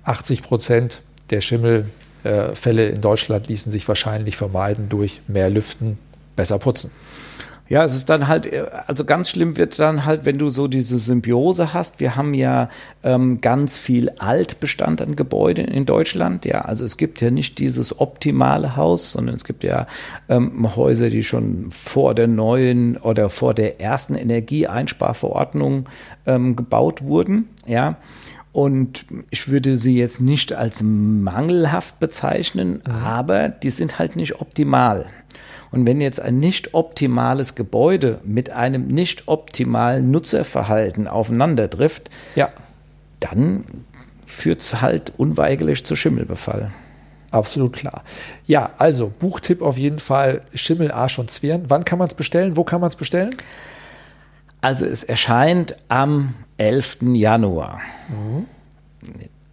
80 0.06 0.42
Prozent 0.42 1.02
der 1.32 1.42
Schimmel 1.42 1.90
äh, 2.24 2.56
Fälle 2.56 2.90
in 2.90 3.02
Deutschland 3.02 3.48
ließen 3.48 3.72
sich 3.72 3.88
wahrscheinlich 3.88 4.36
vermeiden 4.36 4.90
durch 4.90 5.22
mehr 5.28 5.50
Lüften, 5.50 5.98
besser 6.36 6.60
putzen. 6.60 6.92
Ja, 7.70 7.84
es 7.84 7.96
ist 7.96 8.10
dann 8.10 8.28
halt, 8.28 8.50
also 8.88 9.06
ganz 9.06 9.30
schlimm 9.30 9.56
wird 9.56 9.78
dann 9.78 10.04
halt, 10.04 10.26
wenn 10.26 10.40
du 10.40 10.50
so 10.50 10.68
diese 10.68 10.98
Symbiose 10.98 11.72
hast. 11.72 12.00
Wir 12.00 12.16
haben 12.16 12.34
ja 12.34 12.68
ähm, 13.04 13.42
ganz 13.42 13.78
viel 13.78 14.10
Altbestand 14.18 15.04
an 15.04 15.16
Gebäuden 15.16 15.68
in 15.68 15.86
Deutschland. 15.86 16.46
Ja, 16.46 16.62
also 16.62 16.84
es 16.84 16.98
gibt 16.98 17.22
ja 17.22 17.30
nicht 17.30 17.60
dieses 17.60 18.00
optimale 18.00 18.76
Haus, 18.76 19.12
sondern 19.12 19.36
es 19.36 19.44
gibt 19.44 19.64
ja 19.64 19.86
ähm, 20.30 20.76
Häuser, 20.76 21.12
die 21.12 21.24
schon 21.24 21.70
vor 21.70 22.16
der 22.16 22.28
neuen 22.28 22.98
oder 22.98 23.30
vor 23.30 23.54
der 23.54 23.80
ersten 23.80 24.16
Energieeinsparverordnung 24.16 25.88
ähm, 26.26 26.56
gebaut 26.56 27.04
wurden. 27.04 27.50
Ja. 27.68 27.98
Und 28.52 29.06
ich 29.30 29.50
würde 29.50 29.78
sie 29.78 29.98
jetzt 29.98 30.22
nicht 30.22 30.54
als 30.54 30.82
mangelhaft 30.82 32.00
bezeichnen, 32.00 32.82
mhm. 32.86 32.92
aber 32.92 33.50
die 33.50 33.70
sind 33.70 34.00
halt 34.00 34.16
nicht 34.16 34.42
optimal. 34.42 35.08
Und 35.72 35.86
wenn 35.86 36.02
jetzt 36.02 36.20
ein 36.20 36.40
nicht 36.40 36.74
optimales 36.74 37.54
Gebäude 37.54 38.20
mit 38.24 38.50
einem 38.50 38.88
nicht 38.88 39.28
optimalen 39.28 40.10
Nutzerverhalten 40.10 41.08
aufeinander 41.08 41.70
trifft, 41.70 42.10
ja. 42.36 42.50
dann 43.20 43.64
führt 44.26 44.62
es 44.62 44.82
halt 44.82 45.14
unweigerlich 45.18 45.86
zu 45.86 45.96
Schimmelbefall. 45.96 46.72
Absolut 47.32 47.74
klar. 47.74 48.04
Ja, 48.48 48.72
also 48.80 49.12
Buchtipp 49.20 49.62
auf 49.62 49.78
jeden 49.78 50.00
Fall 50.00 50.42
Schimmel, 50.56 50.92
Arsch 50.92 51.20
und 51.20 51.30
Zwirn. 51.30 51.66
Wann 51.68 51.86
kann 51.86 52.00
man 52.00 52.08
es 52.08 52.16
bestellen? 52.16 52.58
Wo 52.58 52.64
kann 52.64 52.82
man 52.82 52.90
es 52.90 52.96
bestellen? 52.96 53.30
Also 54.62 54.86
es 54.86 55.04
erscheint 55.04 55.76
am 55.88 56.34
11. 56.60 56.98
Januar. 57.13 57.82
Mhm. 58.10 58.45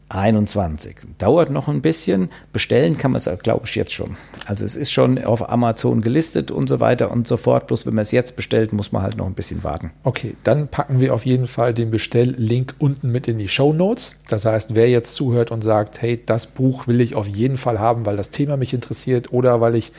21. 0.09 0.99
Dauert 1.19 1.51
noch 1.51 1.67
ein 1.67 1.83
bisschen. 1.83 2.31
Bestellen 2.53 2.97
kann 2.97 3.11
man 3.11 3.21
es, 3.21 3.29
glaube 3.43 3.63
ich, 3.65 3.75
jetzt 3.75 3.93
schon. 3.93 4.17
Also 4.45 4.65
es 4.65 4.77
ist 4.77 4.93
schon 4.93 5.23
auf 5.25 5.51
Amazon 5.51 6.01
gelistet 6.01 6.53
und 6.53 6.69
so 6.69 6.79
weiter 6.79 7.11
und 7.11 7.27
so 7.27 7.37
fort. 7.37 7.67
Bloß 7.67 7.87
wenn 7.87 7.95
man 7.95 8.03
es 8.03 8.13
jetzt 8.13 8.37
bestellt, 8.37 8.73
muss 8.73 8.93
man 8.93 9.03
halt 9.03 9.17
noch 9.17 9.27
ein 9.27 9.35
bisschen 9.35 9.65
warten. 9.65 9.91
Okay, 10.05 10.37
dann 10.45 10.69
packen 10.69 11.01
wir 11.01 11.13
auf 11.13 11.27
jeden 11.27 11.49
Fall 11.49 11.75
den 11.75 11.91
Bestelllink 11.91 12.75
unten 12.79 13.11
mit 13.11 13.27
in 13.27 13.39
die 13.39 13.49
Show 13.49 13.73
Notes. 13.73 14.17
Das 14.29 14.45
heißt, 14.45 14.77
wer 14.77 14.89
jetzt 14.89 15.17
zuhört 15.17 15.51
und 15.51 15.63
sagt, 15.63 16.01
hey, 16.01 16.23
das 16.25 16.47
Buch 16.47 16.87
will 16.87 17.01
ich 17.01 17.17
auf 17.17 17.27
jeden 17.27 17.59
Fall 17.59 17.81
haben, 17.81 18.07
weil 18.07 18.17
das 18.17 18.31
Thema 18.31 18.57
mich 18.57 18.75
interessiert 18.75 19.33
oder 19.33 19.61
weil 19.61 19.75
ich 19.75 19.93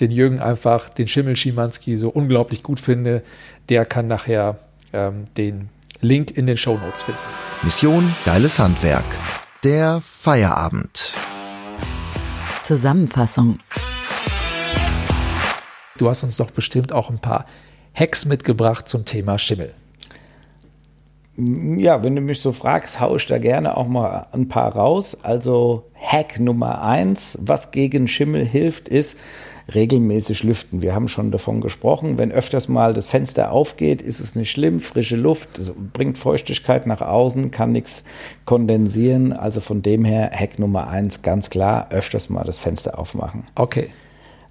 den 0.00 0.10
Jürgen 0.10 0.40
einfach, 0.40 0.90
den 0.90 1.08
Schimmel 1.08 1.34
Schimanski 1.34 1.96
so 1.96 2.10
unglaublich 2.10 2.62
gut 2.62 2.78
finde, 2.78 3.22
der 3.70 3.86
kann 3.86 4.06
nachher 4.06 4.58
ähm, 4.92 5.24
den 5.38 5.70
Link 6.00 6.36
in 6.36 6.46
den 6.46 6.56
Show 6.56 6.76
Notes 6.76 7.02
finden. 7.02 7.20
Mission 7.62 8.14
Geiles 8.24 8.58
Handwerk. 8.58 9.04
Der 9.64 10.00
Feierabend. 10.00 11.14
Zusammenfassung. 12.62 13.58
Du 15.98 16.08
hast 16.08 16.22
uns 16.22 16.36
doch 16.36 16.50
bestimmt 16.50 16.92
auch 16.92 17.08
ein 17.10 17.18
paar 17.18 17.46
Hacks 17.94 18.26
mitgebracht 18.26 18.86
zum 18.86 19.04
Thema 19.04 19.38
Schimmel. 19.38 19.72
Ja, 21.38 22.02
wenn 22.02 22.16
du 22.16 22.22
mich 22.22 22.40
so 22.40 22.52
fragst, 22.52 23.00
haue 23.00 23.16
ich 23.18 23.26
da 23.26 23.38
gerne 23.38 23.76
auch 23.76 23.88
mal 23.88 24.26
ein 24.32 24.48
paar 24.48 24.74
raus. 24.74 25.18
Also 25.22 25.90
Hack 25.94 26.40
Nummer 26.40 26.82
eins, 26.82 27.38
was 27.40 27.70
gegen 27.70 28.08
Schimmel 28.08 28.44
hilft, 28.44 28.88
ist, 28.88 29.18
regelmäßig 29.74 30.44
lüften. 30.44 30.82
Wir 30.82 30.94
haben 30.94 31.08
schon 31.08 31.30
davon 31.30 31.60
gesprochen, 31.60 32.18
wenn 32.18 32.30
öfters 32.30 32.68
mal 32.68 32.92
das 32.92 33.06
Fenster 33.06 33.50
aufgeht, 33.50 34.00
ist 34.00 34.20
es 34.20 34.34
nicht 34.34 34.50
schlimm. 34.50 34.80
Frische 34.80 35.16
Luft 35.16 35.72
bringt 35.92 36.18
Feuchtigkeit 36.18 36.86
nach 36.86 37.02
außen, 37.02 37.50
kann 37.50 37.72
nichts 37.72 38.04
kondensieren. 38.44 39.32
Also 39.32 39.60
von 39.60 39.82
dem 39.82 40.04
her, 40.04 40.30
Hack 40.32 40.58
Nummer 40.58 40.88
eins, 40.88 41.22
ganz 41.22 41.50
klar, 41.50 41.88
öfters 41.90 42.28
mal 42.28 42.44
das 42.44 42.58
Fenster 42.58 42.98
aufmachen. 42.98 43.44
Okay. 43.56 43.90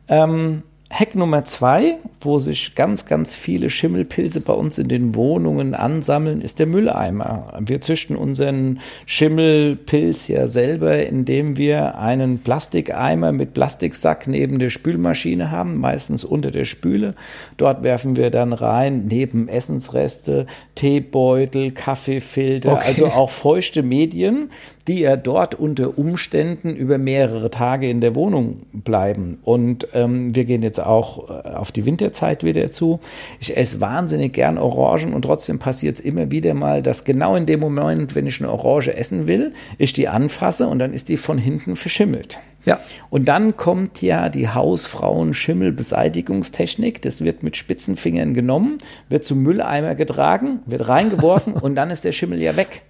Ähm, 0.08 0.64
Hack 0.92 1.16
Nummer 1.16 1.44
zwei, 1.44 1.98
wo 2.22 2.38
sich 2.38 2.76
ganz, 2.76 3.08
ganz 3.08 3.36
viele 3.36 3.72
Schimmelpilze 3.72 4.40
bei 4.40 4.54
uns 4.54 4.78
in 4.78 4.88
den 4.88 5.16
Wohnungen 5.16 5.74
ansammeln, 5.74 6.42
ist 6.42 6.60
der 6.60 6.68
Mülleimer. 6.68 7.54
Wir 7.60 7.82
züchten 7.82 8.16
unseren 8.16 8.80
Schimmelpilz 9.08 10.28
ja 10.28 10.48
selber, 10.48 11.04
indem 11.04 11.58
wir 11.58 11.98
einen 11.98 12.38
Plastikeimer 12.38 13.32
mit 13.32 13.56
Plastiksack 13.56 14.28
neben 14.28 14.60
der 14.60 14.70
Spülmaschine 14.70 15.50
haben, 15.50 15.80
meistens 15.80 16.24
unter 16.24 16.52
der 16.52 16.66
Spüle. 16.66 17.16
Dort 17.58 17.84
werfen 17.84 18.16
wir 18.16 18.30
dann 18.30 18.54
rein, 18.54 19.08
neben 19.08 19.48
Essensreste, 19.48 20.46
Teebeutel, 20.76 21.72
Kaffeefilter, 21.72 22.74
okay. 22.74 22.86
also 22.86 23.08
auch 23.08 23.32
feuchte 23.32 23.82
Medien, 23.82 24.52
die 24.88 25.00
ja 25.00 25.16
dort 25.16 25.56
unter 25.56 25.98
Umständen 25.98 26.76
über 26.76 27.00
mehrere 27.00 27.50
Tage 27.50 27.90
in 27.90 28.02
der 28.02 28.14
Wohnung 28.16 28.62
bleiben. 28.72 29.40
Und 29.44 29.88
ähm, 29.94 30.36
wir 30.36 30.46
gehen 30.46 30.62
jetzt 30.62 30.80
auch 30.80 31.28
äh, 31.30 31.50
auf 31.50 31.72
die 31.72 31.86
Winterzeit 31.86 32.44
wieder 32.44 32.70
zu. 32.70 33.00
Ich 33.40 33.58
esse 33.58 33.82
wahnsinnig 33.82 34.34
gern 34.34 34.60
Orangen 34.60 35.14
und 35.14 35.24
trotzdem 35.24 35.58
passiert 35.58 35.98
es 36.00 36.06
immer 36.06 36.30
wieder 36.30 36.54
mal, 36.54 36.84
dass 36.84 37.04
genau 37.04 37.36
in 37.36 37.48
dem 37.48 37.60
Moment, 37.60 38.14
wenn 38.16 38.28
ich 38.28 38.40
eine 38.40 38.52
Orange 38.52 38.96
essen 38.96 39.26
will, 39.28 39.54
ich 39.78 39.94
die 39.94 40.08
anfasse 40.08 40.68
und 40.68 40.80
dann 40.80 40.94
ist 40.94 41.10
die 41.10 41.18
von 41.18 41.40
hinten 41.40 41.76
verschimmelt. 41.76 42.38
Ja. 42.66 42.80
Und 43.10 43.28
dann 43.28 43.58
kommt 43.58 44.02
ja 44.02 44.30
die 44.30 44.48
Hausfrauen-Schimmelbeseitigungstechnik. 44.50 47.02
Das 47.02 47.24
wird 47.24 47.44
mit 47.44 47.58
spitzen 47.58 47.96
Fingern 47.96 48.34
genommen, 48.34 48.80
wird 49.08 49.24
zum 49.24 49.44
Mülleimer 49.44 49.94
getragen, 49.96 50.60
wird 50.66 50.88
reingeworfen 50.88 51.54
und 51.54 51.76
dann 51.76 51.90
ist 51.90 52.06
der 52.06 52.12
Schimmel 52.12 52.40
ja 52.42 52.56
weg 52.56 52.84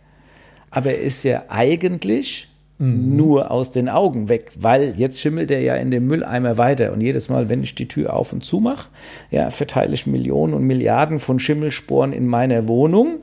aber 0.76 0.92
er 0.92 1.00
ist 1.00 1.24
ja 1.24 1.46
eigentlich 1.48 2.50
mhm. 2.80 3.16
nur 3.16 3.50
aus 3.50 3.72
den 3.72 3.88
Augen 3.88 4.28
weg, 4.28 4.52
weil 4.60 4.94
jetzt 4.98 5.22
schimmelt 5.22 5.50
er 5.50 5.62
ja 5.62 5.76
in 5.76 5.90
dem 5.90 6.06
Mülleimer 6.06 6.58
weiter 6.58 6.92
und 6.92 7.00
jedes 7.00 7.30
Mal, 7.30 7.48
wenn 7.48 7.64
ich 7.64 7.76
die 7.76 7.88
Tür 7.88 8.14
auf 8.14 8.34
und 8.34 8.44
zu 8.44 8.60
mache, 8.60 8.90
ja, 9.32 9.50
verteile 9.52 9.94
ich 9.94 10.06
Millionen 10.06 10.54
und 10.54 10.64
Milliarden 10.66 11.20
von 11.20 11.40
Schimmelsporen 11.40 12.12
in 12.12 12.28
meiner 12.28 12.68
Wohnung. 12.68 13.20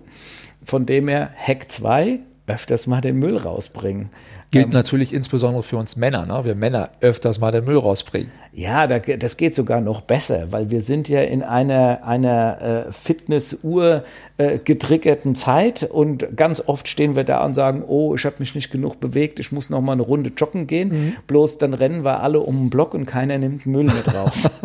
Von 0.65 0.87
dem 0.87 1.09
her 1.09 1.31
Hack 1.37 1.71
2, 1.71 2.21
öfters 2.47 2.87
mal 2.87 3.01
den 3.01 3.19
Müll 3.19 3.37
rausbringen. 3.37 4.11
Gilt 4.51 4.67
ähm, 4.67 4.73
natürlich 4.73 5.13
insbesondere 5.13 5.63
für 5.63 5.77
uns 5.77 5.97
Männer, 5.97 6.27
ne? 6.27 6.45
wir 6.45 6.55
Männer 6.55 6.91
öfters 7.01 7.39
mal 7.39 7.53
den 7.53 7.65
Müll 7.65 7.79
rausbringen. 7.79 8.31
Ja, 8.53 8.87
das 8.87 9.37
geht 9.37 9.55
sogar 9.55 9.81
noch 9.81 10.01
besser, 10.01 10.51
weil 10.51 10.69
wir 10.71 10.83
sind 10.83 11.09
ja 11.09 11.23
in 11.23 11.43
einer, 11.43 12.01
einer 12.05 12.87
äh, 12.89 12.93
Fitnessuhr 12.93 14.05
äh, 14.39 14.59
getriggerten 14.59 15.35
Zeit 15.35 15.85
und 15.85 16.37
ganz 16.37 16.61
oft 16.67 16.89
stehen 16.89 17.17
wir 17.17 17.25
da 17.25 17.45
und 17.45 17.55
sagen, 17.55 17.85
oh, 17.87 18.15
ich 18.15 18.25
habe 18.25 18.37
mich 18.41 18.55
nicht 18.55 18.71
genug 18.71 18.99
bewegt, 18.99 19.39
ich 19.39 19.53
muss 19.53 19.71
noch 19.71 19.81
mal 19.81 19.93
eine 19.93 20.03
Runde 20.03 20.33
joggen 20.37 20.67
gehen. 20.67 20.89
Mhm. 20.89 21.17
Bloß 21.29 21.59
dann 21.59 21.75
rennen 21.75 22.05
wir 22.05 22.21
alle 22.21 22.41
um 22.41 22.65
den 22.65 22.71
Block 22.71 22.93
und 22.95 23.07
keiner 23.07 23.39
nimmt 23.39 23.67
Müll 23.67 23.85
mit 23.85 24.13
raus. 24.13 24.51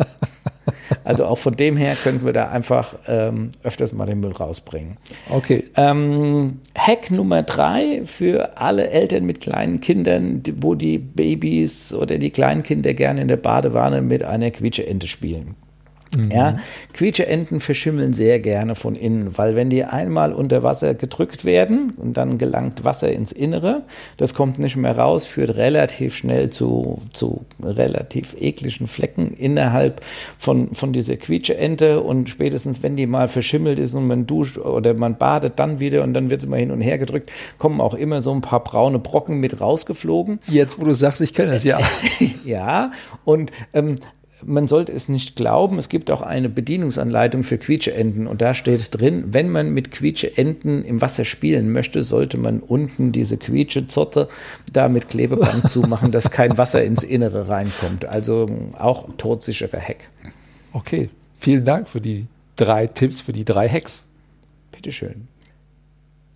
Also 1.03 1.25
auch 1.25 1.37
von 1.37 1.55
dem 1.55 1.77
her 1.77 1.95
könnten 1.95 2.25
wir 2.25 2.33
da 2.33 2.49
einfach 2.49 2.95
ähm, 3.07 3.49
öfters 3.63 3.93
mal 3.93 4.05
den 4.05 4.19
Müll 4.19 4.31
rausbringen. 4.31 4.97
Okay. 5.29 5.65
Ähm, 5.75 6.59
Hack 6.77 7.11
Nummer 7.11 7.43
drei 7.43 8.01
für 8.05 8.57
alle 8.57 8.89
Eltern 8.89 9.25
mit 9.25 9.41
kleinen 9.41 9.79
Kindern, 9.79 10.43
wo 10.61 10.75
die 10.75 10.97
Babys 10.97 11.93
oder 11.93 12.17
die 12.17 12.31
Kleinkinder 12.31 12.93
gerne 12.93 13.21
in 13.21 13.27
der 13.27 13.37
Badewanne 13.37 14.01
mit 14.01 14.23
einer 14.23 14.51
Quietscheente 14.51 15.07
spielen. 15.07 15.55
Mhm. 16.15 16.31
Ja, 16.31 16.57
Quietscheenten 16.93 17.59
verschimmeln 17.59 18.13
sehr 18.13 18.39
gerne 18.39 18.75
von 18.75 18.95
innen, 18.95 19.37
weil 19.37 19.55
wenn 19.55 19.69
die 19.69 19.83
einmal 19.83 20.33
unter 20.33 20.63
Wasser 20.63 20.93
gedrückt 20.93 21.45
werden 21.45 21.93
und 21.97 22.15
dann 22.15 22.37
gelangt 22.37 22.83
Wasser 22.83 23.11
ins 23.11 23.31
Innere, 23.31 23.83
das 24.17 24.33
kommt 24.33 24.59
nicht 24.59 24.75
mehr 24.75 24.97
raus, 24.97 25.25
führt 25.25 25.55
relativ 25.55 26.15
schnell 26.15 26.49
zu, 26.49 27.01
zu 27.13 27.45
relativ 27.61 28.35
ekligen 28.39 28.87
Flecken 28.87 29.31
innerhalb 29.33 30.01
von, 30.37 30.73
von 30.73 30.93
dieser 30.93 31.17
Quietscheente 31.17 32.01
und 32.01 32.29
spätestens 32.29 32.83
wenn 32.83 32.95
die 32.95 33.05
mal 33.05 33.27
verschimmelt 33.27 33.79
ist 33.79 33.93
und 33.93 34.07
man 34.07 34.27
duscht 34.27 34.57
oder 34.57 34.93
man 34.93 35.17
badet 35.17 35.59
dann 35.59 35.79
wieder 35.79 36.03
und 36.03 36.13
dann 36.13 36.29
wird 36.29 36.41
sie 36.41 36.47
mal 36.47 36.59
hin 36.59 36.71
und 36.71 36.81
her 36.81 36.97
gedrückt, 36.97 37.31
kommen 37.57 37.81
auch 37.81 37.93
immer 37.93 38.21
so 38.21 38.31
ein 38.31 38.41
paar 38.41 38.63
braune 38.63 38.99
Brocken 38.99 39.39
mit 39.39 39.59
rausgeflogen. 39.59 40.39
Jetzt, 40.47 40.79
wo 40.79 40.85
du 40.85 40.93
sagst, 40.93 41.21
ich 41.21 41.33
kenne 41.33 41.53
es 41.53 41.63
ja. 41.63 41.79
ja, 42.45 42.91
und 43.25 43.51
ähm, 43.73 43.95
man 44.45 44.67
sollte 44.67 44.91
es 44.91 45.09
nicht 45.09 45.35
glauben, 45.35 45.79
es 45.79 45.89
gibt 45.89 46.11
auch 46.11 46.21
eine 46.21 46.49
Bedienungsanleitung 46.49 47.43
für 47.43 47.57
Quietscheenten 47.57 48.27
und 48.27 48.41
da 48.41 48.53
steht 48.53 48.99
drin, 48.99 49.25
wenn 49.31 49.49
man 49.49 49.71
mit 49.71 49.91
Quietscheenten 49.91 50.85
im 50.85 51.01
Wasser 51.01 51.25
spielen 51.25 51.71
möchte, 51.71 52.03
sollte 52.03 52.37
man 52.37 52.59
unten 52.59 53.11
diese 53.11 53.37
Quietschezotte 53.37 54.29
da 54.71 54.89
mit 54.89 55.09
Klebeband 55.09 55.69
zumachen, 55.71 56.11
dass 56.11 56.29
kein 56.29 56.57
Wasser 56.57 56.83
ins 56.83 57.03
Innere 57.03 57.47
reinkommt. 57.47 58.05
Also 58.05 58.47
auch 58.77 59.09
todsicherer 59.17 59.79
Hack. 59.79 60.09
Okay, 60.73 61.09
vielen 61.39 61.65
Dank 61.65 61.89
für 61.89 62.01
die 62.01 62.27
drei 62.55 62.87
Tipps, 62.87 63.21
für 63.21 63.33
die 63.33 63.45
drei 63.45 63.67
Hacks. 63.67 64.05
Bitteschön. 64.71 65.27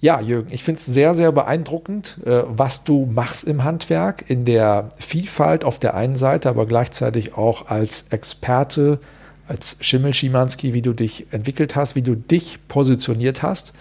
Ja, 0.02 0.20
Jürgen, 0.20 0.52
ich 0.52 0.64
finde 0.64 0.80
es 0.80 0.88
sehr, 0.88 1.14
sehr 1.14 1.32
beeindruckend, 1.32 2.18
äh, 2.26 2.42
was 2.48 2.84
du 2.84 3.06
machst 3.06 3.44
im 3.44 3.64
Handwerk, 3.64 4.26
in 4.28 4.46
der 4.46 4.90
Vielfalt 4.98 5.64
auf 5.64 5.78
der 5.78 5.94
einen 5.94 6.16
Seite, 6.16 6.50
aber 6.50 6.66
gleichzeitig 6.66 7.38
auch 7.38 7.68
als 7.68 8.08
Experte, 8.10 9.00
als 9.48 9.78
Schimmel 9.82 10.16
Schimanski, 10.16 10.74
wie 10.74 10.82
du 10.82 10.94
dich 10.94 11.28
entwickelt 11.32 11.76
hast, 11.76 11.96
wie 11.96 12.02
du 12.02 12.16
dich 12.16 12.58
positioniert 12.68 13.44
hast. 13.44 13.74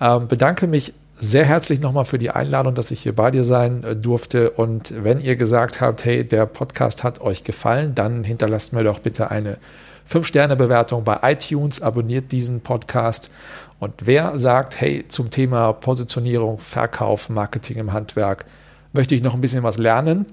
Ähm, 0.00 0.26
bedanke 0.26 0.66
mich 0.66 0.92
sehr 1.16 1.44
herzlich 1.44 1.78
nochmal 1.78 2.04
für 2.04 2.18
die 2.18 2.30
Einladung, 2.30 2.74
dass 2.74 2.90
ich 2.90 3.02
hier 3.02 3.14
bei 3.14 3.30
dir 3.30 3.44
sein 3.44 3.84
äh, 3.84 3.94
durfte. 3.94 4.50
Und 4.50 4.92
wenn 5.04 5.20
ihr 5.20 5.36
gesagt 5.36 5.80
habt, 5.80 6.04
hey, 6.04 6.24
der 6.24 6.46
Podcast 6.46 7.04
hat 7.04 7.20
euch 7.20 7.44
gefallen, 7.44 7.94
dann 7.94 8.24
hinterlasst 8.24 8.72
mir 8.72 8.82
doch 8.82 8.98
bitte 8.98 9.30
eine 9.30 9.58
5-Sterne-Bewertung 10.08 11.04
bei 11.04 11.18
iTunes, 11.22 11.82
abonniert 11.82 12.32
diesen 12.32 12.60
Podcast. 12.60 13.30
Und 13.78 13.94
wer 14.04 14.38
sagt, 14.38 14.80
hey, 14.80 15.06
zum 15.08 15.30
Thema 15.30 15.72
Positionierung, 15.72 16.58
Verkauf, 16.58 17.28
Marketing 17.28 17.78
im 17.78 17.92
Handwerk 17.92 18.44
möchte 18.92 19.14
ich 19.14 19.22
noch 19.22 19.34
ein 19.34 19.40
bisschen 19.40 19.62
was 19.62 19.78
lernen, 19.78 20.26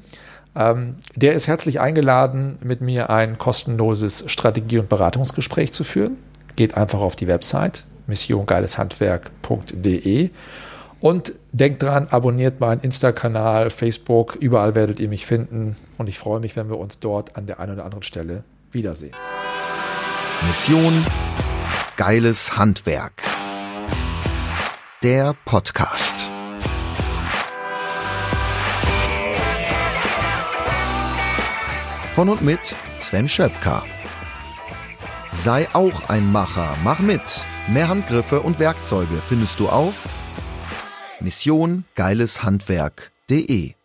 ähm, 0.55 0.95
der 1.15 1.33
ist 1.33 1.47
herzlich 1.47 1.79
eingeladen, 1.79 2.57
mit 2.63 2.81
mir 2.81 3.09
ein 3.09 3.37
kostenloses 3.37 4.25
Strategie- 4.27 4.79
und 4.79 4.89
Beratungsgespräch 4.89 5.71
zu 5.71 5.83
führen. 5.83 6.17
Geht 6.55 6.75
einfach 6.75 6.99
auf 6.99 7.15
die 7.15 7.27
Website 7.27 7.83
missiongeileshandwerk.de 8.07 10.31
und 10.99 11.33
denkt 11.51 11.83
dran, 11.83 12.07
abonniert 12.09 12.59
meinen 12.59 12.81
Insta-Kanal, 12.81 13.69
Facebook, 13.69 14.35
überall 14.39 14.73
werdet 14.73 14.99
ihr 14.99 15.09
mich 15.09 15.27
finden. 15.27 15.75
Und 15.97 16.09
ich 16.09 16.17
freue 16.17 16.39
mich, 16.39 16.55
wenn 16.55 16.69
wir 16.69 16.79
uns 16.79 16.99
dort 16.99 17.35
an 17.35 17.45
der 17.45 17.59
einen 17.59 17.73
oder 17.73 17.85
anderen 17.85 18.03
Stelle 18.03 18.43
wiedersehen. 18.71 19.13
Mission 20.45 21.05
Geiles 21.95 22.57
Handwerk. 22.57 23.23
Der 25.01 25.35
Podcast. 25.45 26.31
Von 32.13 32.29
und 32.29 32.41
mit 32.43 32.75
Sven 32.99 33.27
Schöpker. 33.27 33.83
Sei 35.43 35.67
auch 35.73 36.07
ein 36.07 36.31
Macher, 36.31 36.77
mach 36.83 36.99
mit. 36.99 37.43
Mehr 37.67 37.89
Handgriffe 37.89 38.41
und 38.41 38.59
Werkzeuge 38.59 39.21
findest 39.27 39.59
du 39.59 39.69
auf 39.69 40.07
Mission 41.19 41.83
Geileshandwerk.de 41.95 43.76